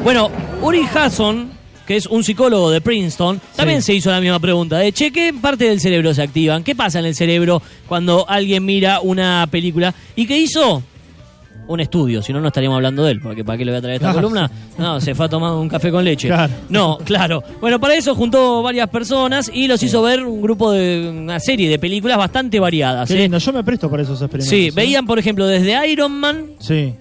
Bueno, 0.03 0.29
Uri 0.61 0.81
Hasson, 0.93 1.49
que 1.87 1.95
es 1.95 2.05
un 2.07 2.23
psicólogo 2.23 2.69
de 2.71 2.81
Princeton, 2.81 3.39
también 3.55 3.81
se 3.81 3.93
hizo 3.93 4.11
la 4.11 4.19
misma 4.21 4.39
pregunta. 4.39 4.77
De, 4.77 4.91
che, 4.91 5.11
¿qué 5.11 5.33
parte 5.39 5.65
del 5.65 5.79
cerebro 5.79 6.13
se 6.13 6.21
activan? 6.23 6.63
¿Qué 6.63 6.75
pasa 6.75 6.99
en 6.99 7.05
el 7.05 7.15
cerebro 7.15 7.61
cuando 7.87 8.25
alguien 8.27 8.65
mira 8.65 8.99
una 9.01 9.47
película? 9.49 9.93
¿Y 10.15 10.25
qué 10.27 10.37
hizo? 10.37 10.83
Un 11.67 11.79
estudio, 11.79 12.21
si 12.21 12.31
no, 12.31 12.39
no 12.39 12.49
estaríamos 12.49 12.75
hablando 12.75 13.03
de 13.03 13.11
él, 13.13 13.21
porque 13.21 13.43
¿para 13.43 13.57
qué 13.57 13.65
le 13.65 13.71
voy 13.71 13.79
a 13.79 13.81
traer 13.81 13.95
esta 13.95 14.11
Claro. 14.11 14.27
columna? 14.27 14.51
No, 14.77 15.01
se 15.01 15.15
fue 15.15 15.25
a 15.25 15.29
tomar 15.29 15.51
un 15.53 15.67
café 15.67 15.89
con 15.89 16.03
leche. 16.03 16.27
Claro. 16.27 16.53
No, 16.69 16.97
claro. 17.03 17.43
Bueno, 17.59 17.79
para 17.79 17.95
eso 17.95 18.13
juntó 18.13 18.61
varias 18.61 18.87
personas 18.89 19.49
y 19.51 19.67
los 19.67 19.81
hizo 19.81 20.01
ver 20.03 20.23
un 20.25 20.41
grupo 20.43 20.71
de 20.71 21.09
una 21.17 21.39
serie 21.39 21.67
de 21.67 21.79
películas 21.79 22.17
bastante 22.19 22.59
variadas. 22.59 23.07
Qué 23.07 23.15
¿eh? 23.15 23.21
lindo, 23.23 23.39
yo 23.39 23.51
me 23.51 23.63
presto 23.63 23.89
para 23.89 24.03
esos 24.03 24.21
experimentos. 24.21 24.49
Sí, 24.49 24.67
¿eh? 24.67 24.71
veían, 24.75 25.07
por 25.07 25.17
ejemplo, 25.17 25.47
desde 25.47 25.87
Iron 25.89 26.11
Man, 26.11 26.51
Sí. 26.59 26.93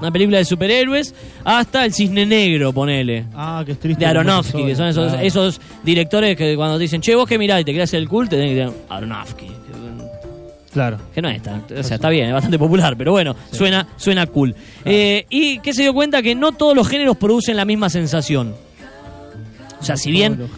una 0.00 0.12
película 0.12 0.38
de 0.38 0.44
superhéroes, 0.44 1.14
hasta 1.44 1.84
El 1.84 1.92
Cisne 1.92 2.24
Negro, 2.24 2.72
ponele 2.72 3.24
Ah, 3.34 3.64
qué 3.66 3.74
triste. 3.74 4.04
de 4.04 4.06
Aronofsky, 4.06 4.64
que 4.66 4.76
son 4.76 4.86
esos, 4.86 5.08
Claro. 5.12 5.26
esos 5.26 5.60
directores 5.82 6.36
que 6.36 6.54
cuando 6.54 6.78
dicen, 6.78 7.00
che, 7.00 7.16
vos 7.16 7.26
que 7.28 7.38
mirás 7.38 7.60
y 7.60 7.64
te 7.64 7.82
hacer 7.82 7.98
el 8.00 8.08
culto, 8.08 8.36
te 8.36 8.42
tienen 8.42 8.54
que 8.56 8.64
decir 8.66 8.82
Aronofsky. 8.88 9.46
Claro. 10.72 10.98
Que 11.14 11.20
no 11.20 11.28
es 11.28 11.42
tan, 11.42 11.64
o 11.78 11.82
sea, 11.82 11.96
está 11.96 12.08
bien, 12.08 12.28
es 12.28 12.32
bastante 12.32 12.58
popular, 12.58 12.96
pero 12.96 13.12
bueno, 13.12 13.36
suena, 13.50 13.86
suena 13.96 14.26
cool. 14.26 14.54
Eh, 14.84 15.26
y 15.28 15.58
que 15.58 15.74
se 15.74 15.82
dio 15.82 15.92
cuenta 15.92 16.22
que 16.22 16.34
no 16.34 16.52
todos 16.52 16.74
los 16.74 16.88
géneros 16.88 17.16
producen 17.18 17.56
la 17.56 17.64
misma 17.64 17.90
sensación. 17.90 18.54
O 19.80 19.84
sea, 19.84 19.96
si 19.96 20.10
bien, 20.10 20.48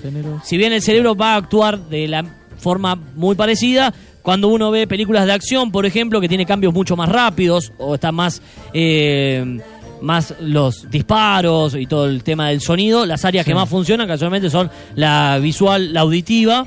si 0.45 0.57
bien 0.57 0.73
el 0.73 0.83
cerebro 0.83 1.15
va 1.17 1.33
a 1.35 1.37
actuar 1.37 1.79
de 1.89 2.07
la 2.09 2.25
forma 2.59 2.95
muy 3.17 3.35
parecida, 3.35 3.93
cuando 4.23 4.49
uno 4.49 4.71
ve 4.71 4.87
películas 4.87 5.27
de 5.27 5.33
acción, 5.33 5.73
por 5.73 5.85
ejemplo, 5.87 6.21
que 6.21 6.29
tiene 6.29 6.47
cambios 6.47 6.73
mucho 6.73 6.95
más 6.97 7.09
rápidos 7.09 7.73
o 7.79 7.95
está 7.95 8.13
más 8.13 8.41
eh, 8.73 9.59
más 10.01 10.35
los 10.41 10.91
disparos 10.91 11.75
y 11.75 11.87
todo 11.87 12.07
el 12.07 12.23
tema 12.23 12.49
del 12.51 12.61
sonido, 12.61 13.07
las 13.07 13.25
áreas 13.25 13.45
Sí. 13.45 13.51
que 13.51 13.55
más 13.55 13.69
funcionan 13.69 14.07
casualmente 14.07 14.51
son 14.51 14.71
la 14.95 15.39
visual, 15.41 15.93
la 15.95 16.01
auditiva 16.03 16.67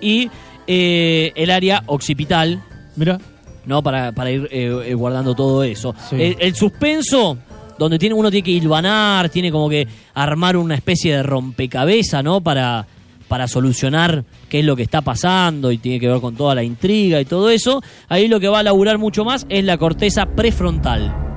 y 0.00 0.28
eh, 0.66 1.32
el 1.34 1.50
área 1.50 1.82
occipital, 1.86 2.62
Mira. 2.96 3.18
¿no? 3.66 3.82
Para, 3.82 4.12
para 4.12 4.30
ir 4.30 4.48
eh, 4.50 4.82
eh, 4.86 4.94
guardando 4.94 5.34
todo 5.34 5.64
eso. 5.64 5.94
Sí. 6.10 6.16
El, 6.20 6.36
el 6.38 6.54
suspenso, 6.54 7.38
donde 7.78 7.98
tiene, 7.98 8.14
uno 8.14 8.30
tiene 8.30 8.44
que 8.44 8.50
hilvanar, 8.50 9.28
tiene 9.28 9.50
como 9.50 9.68
que 9.68 9.86
armar 10.14 10.56
una 10.56 10.74
especie 10.74 11.16
de 11.16 11.22
rompecabezas, 11.22 12.22
¿no? 12.22 12.40
Para, 12.40 12.86
para 13.28 13.48
solucionar 13.48 14.24
qué 14.48 14.60
es 14.60 14.64
lo 14.64 14.76
que 14.76 14.82
está 14.82 15.00
pasando 15.00 15.72
y 15.72 15.78
tiene 15.78 15.98
que 15.98 16.08
ver 16.08 16.20
con 16.20 16.36
toda 16.36 16.54
la 16.54 16.62
intriga 16.62 17.20
y 17.20 17.24
todo 17.24 17.50
eso. 17.50 17.82
Ahí 18.08 18.28
lo 18.28 18.40
que 18.40 18.48
va 18.48 18.60
a 18.60 18.62
laburar 18.62 18.98
mucho 18.98 19.24
más 19.24 19.46
es 19.48 19.64
la 19.64 19.78
corteza 19.78 20.26
prefrontal. 20.26 21.33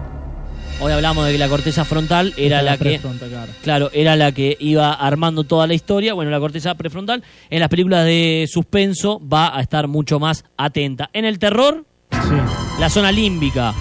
Hoy 0.79 0.91
hablamos 0.91 1.25
de 1.25 1.31
que 1.31 1.37
la 1.39 1.49
corteza 1.49 1.85
frontal 1.85 2.33
era 2.37 2.61
la 2.61 2.77
que 2.77 2.99
claro. 2.99 3.51
Claro, 3.63 3.89
era 3.93 4.15
la 4.15 4.31
que 4.31 4.55
iba 4.59 4.93
armando 4.93 5.43
toda 5.43 5.65
la 5.65 5.73
historia. 5.73 6.13
Bueno, 6.13 6.29
la 6.29 6.39
corteza 6.39 6.75
prefrontal 6.75 7.23
en 7.49 7.59
las 7.59 7.69
películas 7.69 8.05
de 8.05 8.47
suspenso 8.51 9.19
va 9.27 9.57
a 9.57 9.61
estar 9.61 9.87
mucho 9.87 10.19
más 10.19 10.45
atenta. 10.55 11.09
En 11.13 11.25
el 11.25 11.39
terror, 11.39 11.83
Sí, 12.11 12.35
la 12.79 12.89
zona 12.89 13.11
límbica, 13.11 13.73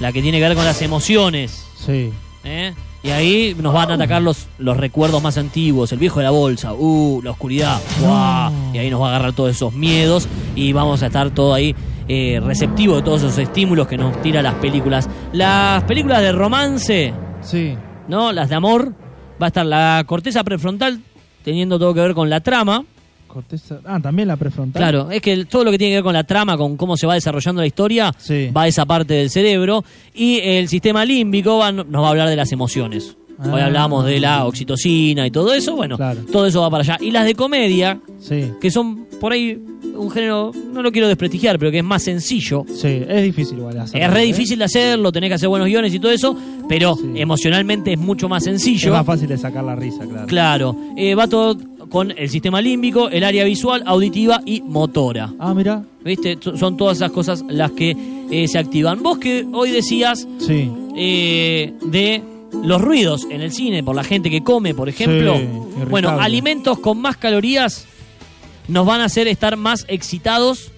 la 0.00 0.12
que 0.12 0.22
tiene 0.22 0.38
que 0.38 0.48
ver 0.48 0.56
con 0.56 0.64
las 0.64 0.80
emociones. 0.82 1.64
sí. 1.84 2.10
¿eh? 2.44 2.72
Y 3.02 3.10
ahí 3.10 3.54
nos 3.60 3.74
van 3.74 3.90
a 3.90 3.94
atacar 3.94 4.22
los, 4.22 4.46
los 4.58 4.78
recuerdos 4.78 5.22
más 5.22 5.36
antiguos, 5.36 5.92
el 5.92 5.98
viejo 5.98 6.20
de 6.20 6.24
la 6.24 6.30
bolsa, 6.30 6.72
uh, 6.72 7.20
la 7.22 7.32
oscuridad, 7.32 7.78
¡guau! 8.00 8.50
y 8.72 8.78
ahí 8.78 8.88
nos 8.88 8.98
va 9.02 9.08
a 9.08 9.10
agarrar 9.10 9.34
todos 9.34 9.50
esos 9.50 9.74
miedos 9.74 10.26
y 10.56 10.72
vamos 10.72 11.02
a 11.02 11.06
estar 11.08 11.28
todo 11.30 11.52
ahí 11.52 11.74
eh, 12.08 12.40
receptivo 12.44 12.96
de 12.96 13.02
todos 13.02 13.22
esos 13.22 13.38
estímulos 13.38 13.86
que 13.88 13.96
nos 13.96 14.20
tira 14.22 14.42
las 14.42 14.54
películas. 14.54 15.08
Las 15.32 15.82
películas 15.84 16.20
de 16.22 16.32
romance, 16.32 17.12
Sí. 17.42 17.74
¿no? 18.08 18.32
Las 18.32 18.48
de 18.48 18.54
amor, 18.54 18.92
va 19.40 19.46
a 19.46 19.48
estar 19.48 19.66
la 19.66 20.04
corteza 20.06 20.44
prefrontal 20.44 21.00
teniendo 21.44 21.78
todo 21.78 21.92
que 21.94 22.00
ver 22.00 22.14
con 22.14 22.28
la 22.30 22.40
trama. 22.40 22.84
Corteza. 23.26 23.80
Ah, 23.84 23.98
también 24.00 24.28
la 24.28 24.36
prefrontal. 24.36 24.80
Claro, 24.80 25.10
es 25.10 25.20
que 25.20 25.44
todo 25.46 25.64
lo 25.64 25.72
que 25.72 25.78
tiene 25.78 25.90
que 25.92 25.96
ver 25.96 26.04
con 26.04 26.12
la 26.14 26.22
trama, 26.24 26.56
con 26.56 26.76
cómo 26.76 26.96
se 26.96 27.06
va 27.06 27.14
desarrollando 27.14 27.60
la 27.62 27.66
historia, 27.66 28.12
Sí. 28.16 28.48
va 28.56 28.62
a 28.62 28.68
esa 28.68 28.86
parte 28.86 29.14
del 29.14 29.28
cerebro. 29.28 29.84
Y 30.14 30.38
el 30.40 30.68
sistema 30.68 31.04
límbico 31.04 31.58
va- 31.58 31.72
nos 31.72 31.86
va 32.02 32.06
a 32.06 32.10
hablar 32.10 32.28
de 32.28 32.36
las 32.36 32.52
emociones. 32.52 33.16
Hoy 33.38 33.60
Ah. 33.60 33.66
hablamos 33.66 34.04
de 34.06 34.20
la 34.20 34.44
oxitocina 34.46 35.26
y 35.26 35.30
todo 35.30 35.52
eso. 35.52 35.74
Bueno, 35.76 35.96
Claro. 35.96 36.20
todo 36.30 36.46
eso 36.46 36.60
va 36.60 36.70
para 36.70 36.82
allá. 36.82 36.98
Y 37.00 37.10
las 37.10 37.24
de 37.24 37.34
comedia, 37.34 38.00
Sí. 38.20 38.44
que 38.60 38.70
son 38.70 39.06
por 39.20 39.32
ahí 39.32 39.58
un 39.96 40.10
género, 40.10 40.50
no 40.72 40.82
lo 40.82 40.90
quiero 40.90 41.06
desprestigiar, 41.08 41.58
pero 41.58 41.70
que 41.70 41.78
es 41.78 41.84
más 41.84 42.02
sencillo. 42.02 42.64
Sí, 42.68 43.02
es 43.08 43.22
difícil 43.22 43.58
igual 43.58 43.78
hacerlo. 43.78 44.06
Es 44.06 44.12
re 44.12 44.22
¿eh? 44.22 44.26
difícil 44.26 44.58
de 44.58 44.64
hacerlo, 44.64 45.12
tenés 45.12 45.30
que 45.30 45.34
hacer 45.34 45.48
buenos 45.48 45.68
guiones 45.68 45.94
y 45.94 45.98
todo 46.00 46.10
eso, 46.10 46.36
pero 46.68 46.96
Sí. 46.96 47.02
emocionalmente 47.16 47.92
es 47.92 47.98
mucho 47.98 48.28
más 48.28 48.42
Es 48.46 48.50
sencillo. 48.62 48.92
más 48.92 49.06
fácil 49.06 49.28
de 49.28 49.38
sacar 49.38 49.62
la 49.64 49.76
risa, 49.76 50.04
claro. 50.04 50.26
Claro, 50.26 50.76
eh, 50.96 51.14
va 51.14 51.28
todo 51.28 51.56
con 51.90 52.12
el 52.16 52.28
sistema 52.28 52.60
límbico, 52.60 53.08
el 53.08 53.22
área 53.22 53.44
visual, 53.44 53.82
auditiva 53.86 54.40
y 54.44 54.62
motora. 54.62 55.32
Ah, 55.38 55.54
mira. 55.54 55.84
¿Viste? 56.04 56.38
Son 56.56 56.76
todas 56.76 56.96
esas 56.98 57.12
cosas 57.12 57.44
las 57.48 57.70
que 57.72 57.96
eh, 58.30 58.48
se 58.48 58.58
activan. 58.58 59.00
Vos 59.02 59.18
que 59.18 59.46
hoy 59.52 59.70
decías 59.70 60.26
Sí. 60.38 60.70
de 60.94 62.22
los 62.62 62.80
ruidos 62.80 63.26
en 63.30 63.40
el 63.40 63.52
cine 63.52 63.82
por 63.82 63.94
la 63.96 64.04
gente 64.04 64.30
que 64.30 64.42
come, 64.42 64.74
por 64.74 64.88
ejemplo. 64.88 65.36
Sí, 65.36 65.48
bueno, 65.90 66.10
alimentos 66.10 66.78
con 66.78 66.98
más 67.00 67.16
calorías 67.16 67.86
nos 68.68 68.86
van 68.86 69.00
a 69.00 69.04
hacer 69.04 69.28
estar 69.28 69.56
más 69.56 69.84
excitados 69.88 70.70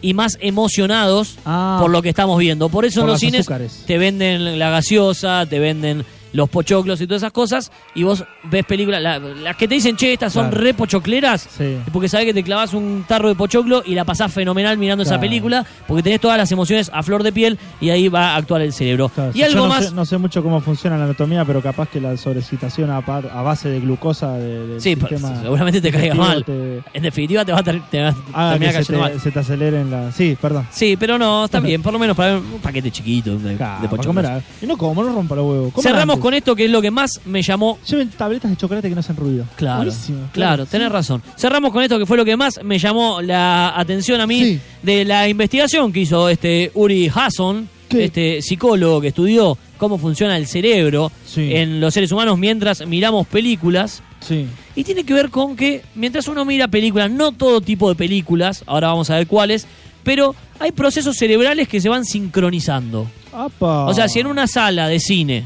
y 0.00 0.12
más 0.14 0.36
emocionados 0.40 1.36
Ah. 1.44 1.78
por 1.80 1.90
lo 1.90 2.02
que 2.02 2.10
estamos 2.10 2.38
viendo. 2.38 2.68
Por 2.68 2.84
eso 2.84 3.00
Por 3.00 3.08
en 3.08 3.12
los 3.12 3.14
los 3.14 3.20
cines 3.20 3.40
azúcares. 3.40 3.84
te 3.86 3.98
venden 3.98 4.58
la 4.58 4.70
gaseosa, 4.70 5.46
te 5.46 5.58
venden 5.58 6.04
los 6.34 6.48
pochoclos 6.50 7.00
y 7.00 7.06
todas 7.06 7.22
esas 7.22 7.32
cosas, 7.32 7.72
y 7.94 8.02
vos 8.02 8.22
ves 8.44 8.64
películas, 8.66 9.00
la- 9.02 9.18
las 9.18 9.56
que 9.56 9.66
te 9.66 9.76
dicen, 9.76 9.96
che, 9.96 10.12
estas 10.12 10.32
son 10.32 10.50
Claro. 10.50 10.62
re 10.62 10.74
pochocleras, 10.74 11.48
Sí. 11.56 11.78
porque 11.92 12.08
sabés 12.08 12.26
que 12.26 12.34
te 12.34 12.42
clavas 12.42 12.74
un 12.74 13.04
tarro 13.08 13.28
de 13.28 13.34
pochoclo 13.34 13.82
y 13.86 13.94
la 13.94 14.04
pasás 14.04 14.32
fenomenal 14.32 14.76
mirando 14.76 15.02
esa 15.02 15.12
Claro. 15.12 15.20
película, 15.22 15.66
porque 15.88 16.02
tenés 16.02 16.20
todas 16.20 16.36
las 16.36 16.52
emociones 16.52 16.90
a 16.92 17.02
flor 17.02 17.22
de 17.22 17.32
piel 17.32 17.58
y 17.80 17.90
ahí 17.90 18.08
va 18.08 18.32
a 18.32 18.36
actuar 18.36 18.60
el 18.60 18.72
cerebro. 18.72 19.08
Claro, 19.08 19.30
y 19.34 19.42
algo 19.42 19.60
no 19.62 19.68
más... 19.68 19.86
Sé, 19.86 19.94
no 19.94 20.04
sé 20.04 20.18
mucho 20.18 20.42
cómo 20.42 20.60
funciona 20.60 20.98
la 20.98 21.04
anatomía, 21.04 21.44
pero 21.44 21.62
capaz 21.62 21.88
que 21.88 22.00
la 22.00 22.16
sobrecitación 22.16 22.90
a, 22.90 23.00
par- 23.00 23.30
a 23.32 23.40
base 23.42 23.68
de 23.68 23.80
glucosa 23.80 24.32
de, 24.32 24.66
del 24.66 24.80
Sí, 24.80 24.96
pues, 24.96 25.10
sistema 25.12 25.40
seguramente 25.40 25.80
te 25.80 25.90
caiga 25.90 26.14
digestivo 26.14 26.24
mal. 26.26 26.44
te- 26.44 26.82
En 26.92 27.02
definitiva 27.02 27.44
te 27.44 27.52
va 27.52 27.60
a, 27.60 27.62
ter- 27.62 27.82
te 27.90 28.02
va 28.02 28.08
a 28.08 28.10
haga 28.10 28.50
terminar 28.52 28.74
que 28.74 28.84
se 28.84 28.92
cayendo 28.92 29.06
te, 29.06 29.12
mal. 29.14 29.20
se 29.20 29.30
te 29.30 29.38
aceleren 29.38 29.90
la... 29.90 30.10
Sí, 30.12 30.36
perdón. 30.40 30.66
Sí, 30.70 30.96
pero 30.98 31.16
no, 31.16 31.44
está 31.44 31.60
bien, 31.60 31.80
por 31.80 31.92
lo 31.92 31.98
menos 32.00 32.16
para 32.16 32.38
un 32.38 32.60
paquete 32.60 32.90
chiquito 32.90 33.36
de, 33.38 33.56
Claro, 33.56 33.82
de 33.82 33.88
para 33.88 33.90
pochoclos. 33.90 34.06
comer 34.06 34.26
algo. 34.26 34.42
Y 34.60 34.66
no 34.66 34.76
como, 34.76 35.04
no 35.04 35.12
rompa 35.14 35.36
los 35.36 35.44
huevos. 35.46 35.72
coman 35.72 35.82
Cerramos 35.92 36.14
antes. 36.14 36.23
Con 36.24 36.32
esto 36.32 36.56
que 36.56 36.64
es 36.64 36.70
lo 36.70 36.80
que 36.80 36.90
más 36.90 37.20
me 37.26 37.42
llamó 37.42 37.78
Lleven 37.86 38.08
tabletas 38.08 38.50
de 38.50 38.56
chocolate 38.56 38.88
que 38.88 38.94
no 38.94 39.00
hacen 39.00 39.14
ruido. 39.14 39.44
Claro, 39.56 39.76
Buenísimo, 39.84 40.30
claro, 40.32 40.64
tenés 40.64 40.90
razón. 40.90 41.22
Cerramos 41.36 41.70
con 41.70 41.82
esto 41.82 41.98
que 41.98 42.06
fue 42.06 42.16
lo 42.16 42.24
que 42.24 42.34
más 42.34 42.60
me 42.64 42.78
llamó 42.78 43.20
la 43.20 43.78
atención 43.78 44.22
a 44.22 44.26
mí 44.26 44.40
Sí. 44.42 44.60
de 44.82 45.04
la 45.04 45.28
investigación 45.28 45.92
que 45.92 46.00
hizo 46.00 46.30
este 46.30 46.70
Uri 46.72 47.10
Hasson, 47.14 47.68
¿Qué? 47.90 48.04
este 48.04 48.40
psicólogo 48.40 49.02
que 49.02 49.08
estudió 49.08 49.58
cómo 49.76 49.98
funciona 49.98 50.38
el 50.38 50.46
cerebro 50.46 51.12
Sí. 51.26 51.54
en 51.54 51.78
los 51.78 51.92
seres 51.92 52.10
humanos 52.10 52.38
mientras 52.38 52.86
miramos 52.86 53.26
películas. 53.26 54.02
Sí. 54.20 54.46
Y 54.74 54.82
tiene 54.82 55.04
que 55.04 55.12
ver 55.12 55.28
con 55.28 55.56
que 55.56 55.82
mientras 55.94 56.26
uno 56.26 56.46
mira 56.46 56.68
películas, 56.68 57.10
no 57.10 57.32
todo 57.32 57.60
tipo 57.60 57.90
de 57.90 57.96
películas, 57.96 58.64
ahora 58.66 58.88
vamos 58.88 59.10
a 59.10 59.16
ver 59.16 59.26
cuáles, 59.26 59.66
pero 60.02 60.34
hay 60.58 60.72
procesos 60.72 61.18
cerebrales 61.18 61.68
que 61.68 61.82
se 61.82 61.90
van 61.90 62.06
sincronizando. 62.06 63.06
Apa. 63.30 63.84
O 63.84 63.92
sea, 63.92 64.08
si 64.08 64.20
en 64.20 64.26
una 64.26 64.46
sala 64.46 64.88
de 64.88 65.00
cine 65.00 65.44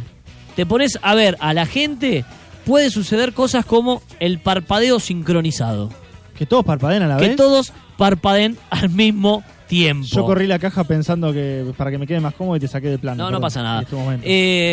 te 0.58 0.66
pones 0.66 0.98
a 1.02 1.14
ver 1.14 1.36
a 1.38 1.54
la 1.54 1.66
gente, 1.66 2.24
puede 2.66 2.90
suceder 2.90 3.32
cosas 3.32 3.64
como 3.64 4.02
el 4.18 4.40
parpadeo 4.40 4.98
sincronizado. 4.98 5.88
Que 6.36 6.46
todos 6.46 6.64
parpadeen 6.64 7.04
a 7.04 7.06
la 7.06 7.16
Que 7.16 7.28
vez. 7.28 7.36
todos 7.36 7.72
parpadeen 7.96 8.58
al 8.68 8.90
mismo 8.90 9.44
tiempo. 9.68 10.08
Yo 10.08 10.24
corrí 10.26 10.48
la 10.48 10.58
caja 10.58 10.82
pensando 10.82 11.32
que 11.32 11.64
para 11.76 11.92
que 11.92 11.98
me 11.98 12.08
quede 12.08 12.18
más 12.18 12.34
cómodo 12.34 12.56
y 12.56 12.60
te 12.60 12.66
saqué 12.66 12.88
de 12.88 12.98
plano. 12.98 13.22
No, 13.22 13.30
no 13.30 13.40
pasa 13.40 13.62
nada. 13.62 13.82
en 13.88 14.14
este. 14.14 14.22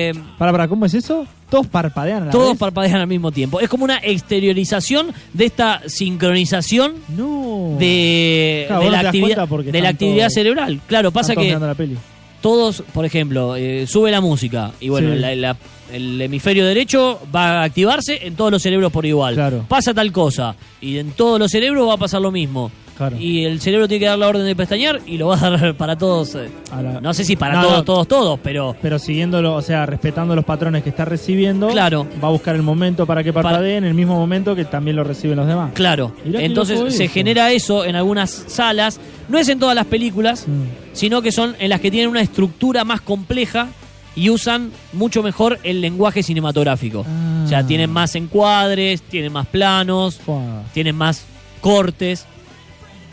Eh, 0.10 0.14
Para, 0.40 0.52
para, 0.52 0.68
¿cómo 0.68 0.88
es 0.88 0.96
eso? 0.96 1.28
Todos 1.52 1.68
parpadean 1.68 2.24
a 2.24 2.26
la 2.26 2.32
todos 2.32 2.50
vez. 2.54 2.58
parpadean 2.58 3.02
al 3.02 3.08
mismo 3.08 3.32
tiempo. 3.32 3.60
Es 3.60 3.70
como 3.70 3.84
una 3.84 3.98
exteriorización 4.02 5.14
de 5.34 5.46
esta 5.46 5.84
sincronización 5.86 6.96
no. 7.16 7.76
de, 7.78 8.64
Claro, 8.68 8.84
de 8.86 8.90
la 8.90 9.00
actividad, 9.02 9.48
de 9.48 9.82
la 9.82 9.90
actividad 9.90 10.18
todos- 10.26 10.34
cerebral. 10.34 10.82
Claro, 10.88 11.12
pasa 11.12 11.36
que 11.36 11.42
mirando 11.42 11.68
la 11.68 11.76
peli. 11.76 11.96
todos, 12.42 12.84
por 12.94 13.06
ejemplo, 13.06 13.56
eh, 13.56 13.86
sube 13.88 14.12
la 14.12 14.22
música 14.22 14.72
y 14.80 14.90
bueno, 14.90 15.14
Sí. 15.14 15.20
la- 15.20 15.36
la- 15.36 15.58
el 15.92 16.20
hemisferio 16.22 16.66
derecho 16.66 17.20
va 17.34 17.62
a 17.62 17.64
activarse 17.64 18.26
en 18.26 18.36
todos 18.36 18.52
los 18.52 18.62
cerebros 18.62 18.92
por 18.92 19.06
igual. 19.06 19.36
Claro. 19.36 19.66
Pasa 19.68 19.94
tal 19.94 20.12
cosa 20.12 20.56
y 20.82 20.98
en 20.98 21.12
todos 21.12 21.40
los 21.40 21.52
cerebros 21.52 21.88
va 21.88 21.94
a 21.94 21.98
pasar 21.98 22.22
lo 22.22 22.32
mismo. 22.32 22.72
Claro. 22.98 23.18
Y 23.20 23.44
el 23.44 23.60
cerebro 23.60 23.90
tiene 23.90 24.00
que 24.00 24.06
dar 24.06 24.18
la 24.18 24.30
orden 24.30 24.46
de 24.46 24.56
pestañear 24.56 25.02
y 25.06 25.18
lo 25.18 25.28
va 25.28 25.36
a 25.38 25.50
dar 25.50 25.74
para 25.78 25.98
todos. 25.98 26.34
eh, 26.36 26.50
la- 26.72 27.02
No 27.02 27.14
sé 27.14 27.26
si 27.26 27.36
para 27.36 27.56
No, 27.56 27.62
todos, 27.64 27.78
no. 27.80 27.84
todos, 27.84 28.08
todos, 28.08 28.40
pero 28.42 28.74
Pero 28.82 28.98
siguiéndolo, 29.00 29.54
o 29.56 29.62
sea, 29.62 29.86
respetando 29.86 30.34
los 30.34 30.46
patrones 30.46 30.82
que 30.82 30.92
está 30.92 31.04
recibiendo, 31.04 31.68
Claro. 31.68 32.08
va 32.24 32.30
a 32.30 32.32
buscar 32.32 32.56
el 32.56 32.62
momento 32.62 33.06
para 33.06 33.22
que 33.22 33.34
parpadee 33.34 33.76
en 33.76 33.84
el 33.84 33.94
mismo 33.96 34.16
momento 34.16 34.56
que 34.56 34.64
también 34.64 34.96
lo 34.96 35.04
reciben 35.04 35.36
los 35.36 35.46
demás. 35.48 35.72
claro. 35.74 36.14
Entonces 36.24 36.96
se 36.96 37.10
genera 37.10 37.52
eso 37.52 37.84
en 37.84 37.98
algunas 37.98 38.32
salas. 38.48 39.02
No 39.28 39.40
es 39.40 39.50
en 39.50 39.60
todas 39.60 39.76
las 39.76 39.88
películas, 39.88 40.48
Mm. 40.48 40.94
sino 40.94 41.22
que 41.22 41.34
son 41.34 41.56
en 41.60 41.70
las 41.72 41.82
que 41.82 41.92
tienen 41.92 42.10
una 42.10 42.22
estructura 42.22 42.86
más 42.86 43.02
compleja 43.02 43.68
y 44.16 44.30
usan 44.30 44.72
mucho 44.94 45.22
mejor 45.24 45.60
el 45.64 45.82
lenguaje 45.82 46.24
cinematográfico. 46.24 47.06
Ah. 47.08 47.44
O 47.46 47.48
sea, 47.48 47.66
tienen 47.66 47.90
más 47.92 48.16
encuadres, 48.16 49.02
tienen 49.02 49.32
más 49.34 49.46
planos, 49.48 50.16
Fua. 50.16 50.64
tienen 50.74 50.96
más 50.96 51.24
cortes. 51.62 52.26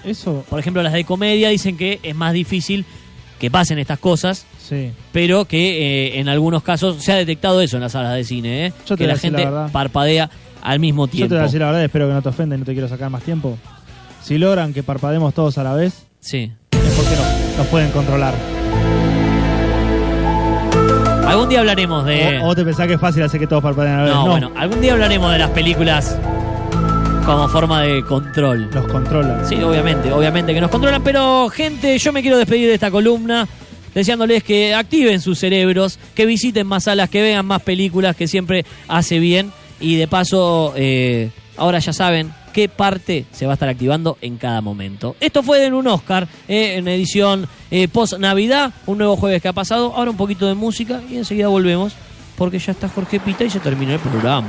Eso, 0.04 0.44
Por 0.50 0.58
ejemplo, 0.58 0.82
las 0.82 0.92
de 0.92 1.04
comedia 1.04 1.48
dicen 1.50 1.76
que 1.76 2.00
es 2.02 2.14
más 2.14 2.32
difícil 2.32 2.84
que 3.38 3.50
pasen 3.50 3.78
estas 3.78 3.98
cosas, 3.98 4.46
sí. 4.68 4.90
pero 5.12 5.44
que 5.44 6.08
eh, 6.16 6.20
en 6.20 6.28
algunos 6.28 6.62
casos 6.62 7.02
se 7.02 7.12
ha 7.12 7.16
detectado 7.16 7.60
eso 7.60 7.76
en 7.76 7.82
las 7.82 7.92
salas 7.92 8.14
de 8.14 8.24
cine, 8.24 8.66
¿eh? 8.66 8.72
Yo 8.86 8.96
te 8.96 9.04
que 9.04 9.08
la 9.08 9.16
gente 9.16 9.48
parpadea 9.72 10.30
al 10.62 10.78
mismo 10.80 11.06
Yo 11.06 11.10
te 11.10 11.16
tiempo. 11.18 11.34
voy 11.34 11.40
a 11.40 11.44
decir 11.44 11.60
la 11.60 11.66
verdad, 11.66 11.84
espero 11.84 12.06
que 12.08 12.14
no 12.14 12.22
te 12.22 12.28
ofenda 12.28 12.54
y 12.56 12.58
no 12.60 12.64
te 12.64 12.72
quiero 12.72 12.88
sacar 12.88 13.10
más 13.10 13.22
tiempo. 13.24 13.58
Si 14.22 14.38
logran 14.38 14.72
que 14.72 14.82
parpademos 14.84 15.34
todos 15.34 15.58
a 15.58 15.64
la 15.64 15.74
vez, 15.74 16.04
Sí. 16.20 16.52
es 16.70 16.94
porque 16.94 17.16
no, 17.16 17.58
nos 17.58 17.66
pueden 17.66 17.90
controlar. 17.90 18.34
Algún 21.32 21.48
día 21.48 21.60
hablaremos 21.60 22.04
de... 22.04 22.40
O, 22.42 22.48
o 22.48 22.54
te 22.54 22.62
pensás 22.62 22.86
que 22.86 22.92
es 22.92 23.00
fácil 23.00 23.22
hacer 23.22 23.40
que 23.40 23.46
todos 23.46 23.62
parpadeen 23.62 23.94
a 23.94 23.96
la 23.96 24.02
vez. 24.04 24.12
no, 24.12 24.24
No, 24.24 24.30
bueno, 24.32 24.52
algún 24.54 24.82
día 24.82 24.92
hablaremos 24.92 25.32
de 25.32 25.38
las 25.38 25.48
películas 25.48 26.18
como 27.24 27.48
forma 27.48 27.80
de 27.80 28.02
control. 28.04 28.68
los 28.70 28.86
controlan. 28.86 29.48
Sí, 29.48 29.54
obviamente, 29.62 30.12
obviamente 30.12 30.52
que 30.52 30.60
nos 30.60 30.70
controlan, 30.70 31.02
pero 31.02 31.48
gente, 31.48 31.96
yo 31.96 32.12
me 32.12 32.20
quiero 32.20 32.36
despedir 32.36 32.68
de 32.68 32.74
esta 32.74 32.90
columna 32.90 33.48
deseándoles 33.94 34.42
que 34.44 34.74
activen 34.74 35.22
sus 35.22 35.38
cerebros, 35.38 35.98
que 36.14 36.26
visiten 36.26 36.66
más 36.66 36.84
salas, 36.84 37.08
que 37.08 37.22
vean 37.22 37.46
más 37.46 37.62
películas, 37.62 38.14
que 38.14 38.28
siempre 38.28 38.66
hace 38.86 39.18
bien 39.18 39.52
y 39.80 39.96
de 39.96 40.08
paso, 40.08 40.74
eh, 40.76 41.30
ahora 41.56 41.78
ya 41.78 41.94
saben 41.94 42.30
qué 42.52 42.68
parte 42.68 43.26
se 43.32 43.46
va 43.46 43.52
a 43.52 43.54
estar 43.54 43.68
activando 43.68 44.18
en 44.20 44.36
cada 44.36 44.60
momento. 44.60 45.16
Esto 45.20 45.42
fue 45.42 45.66
en 45.66 45.74
un 45.74 45.86
Oscar, 45.86 46.28
eh, 46.48 46.76
en 46.76 46.88
edición 46.88 47.48
eh, 47.70 47.88
post 47.88 48.18
Navidad, 48.18 48.72
un 48.86 48.98
nuevo 48.98 49.16
jueves 49.16 49.42
que 49.42 49.48
ha 49.48 49.52
pasado, 49.52 49.94
ahora 49.94 50.10
un 50.10 50.16
poquito 50.16 50.46
de 50.46 50.54
música 50.54 51.00
y 51.10 51.16
enseguida 51.16 51.48
volvemos 51.48 51.94
porque 52.36 52.58
ya 52.58 52.72
está 52.72 52.88
Jorge 52.88 53.20
Pita 53.20 53.44
y 53.44 53.50
se 53.50 53.60
terminó 53.60 53.92
el 53.92 54.00
programa. 54.00 54.48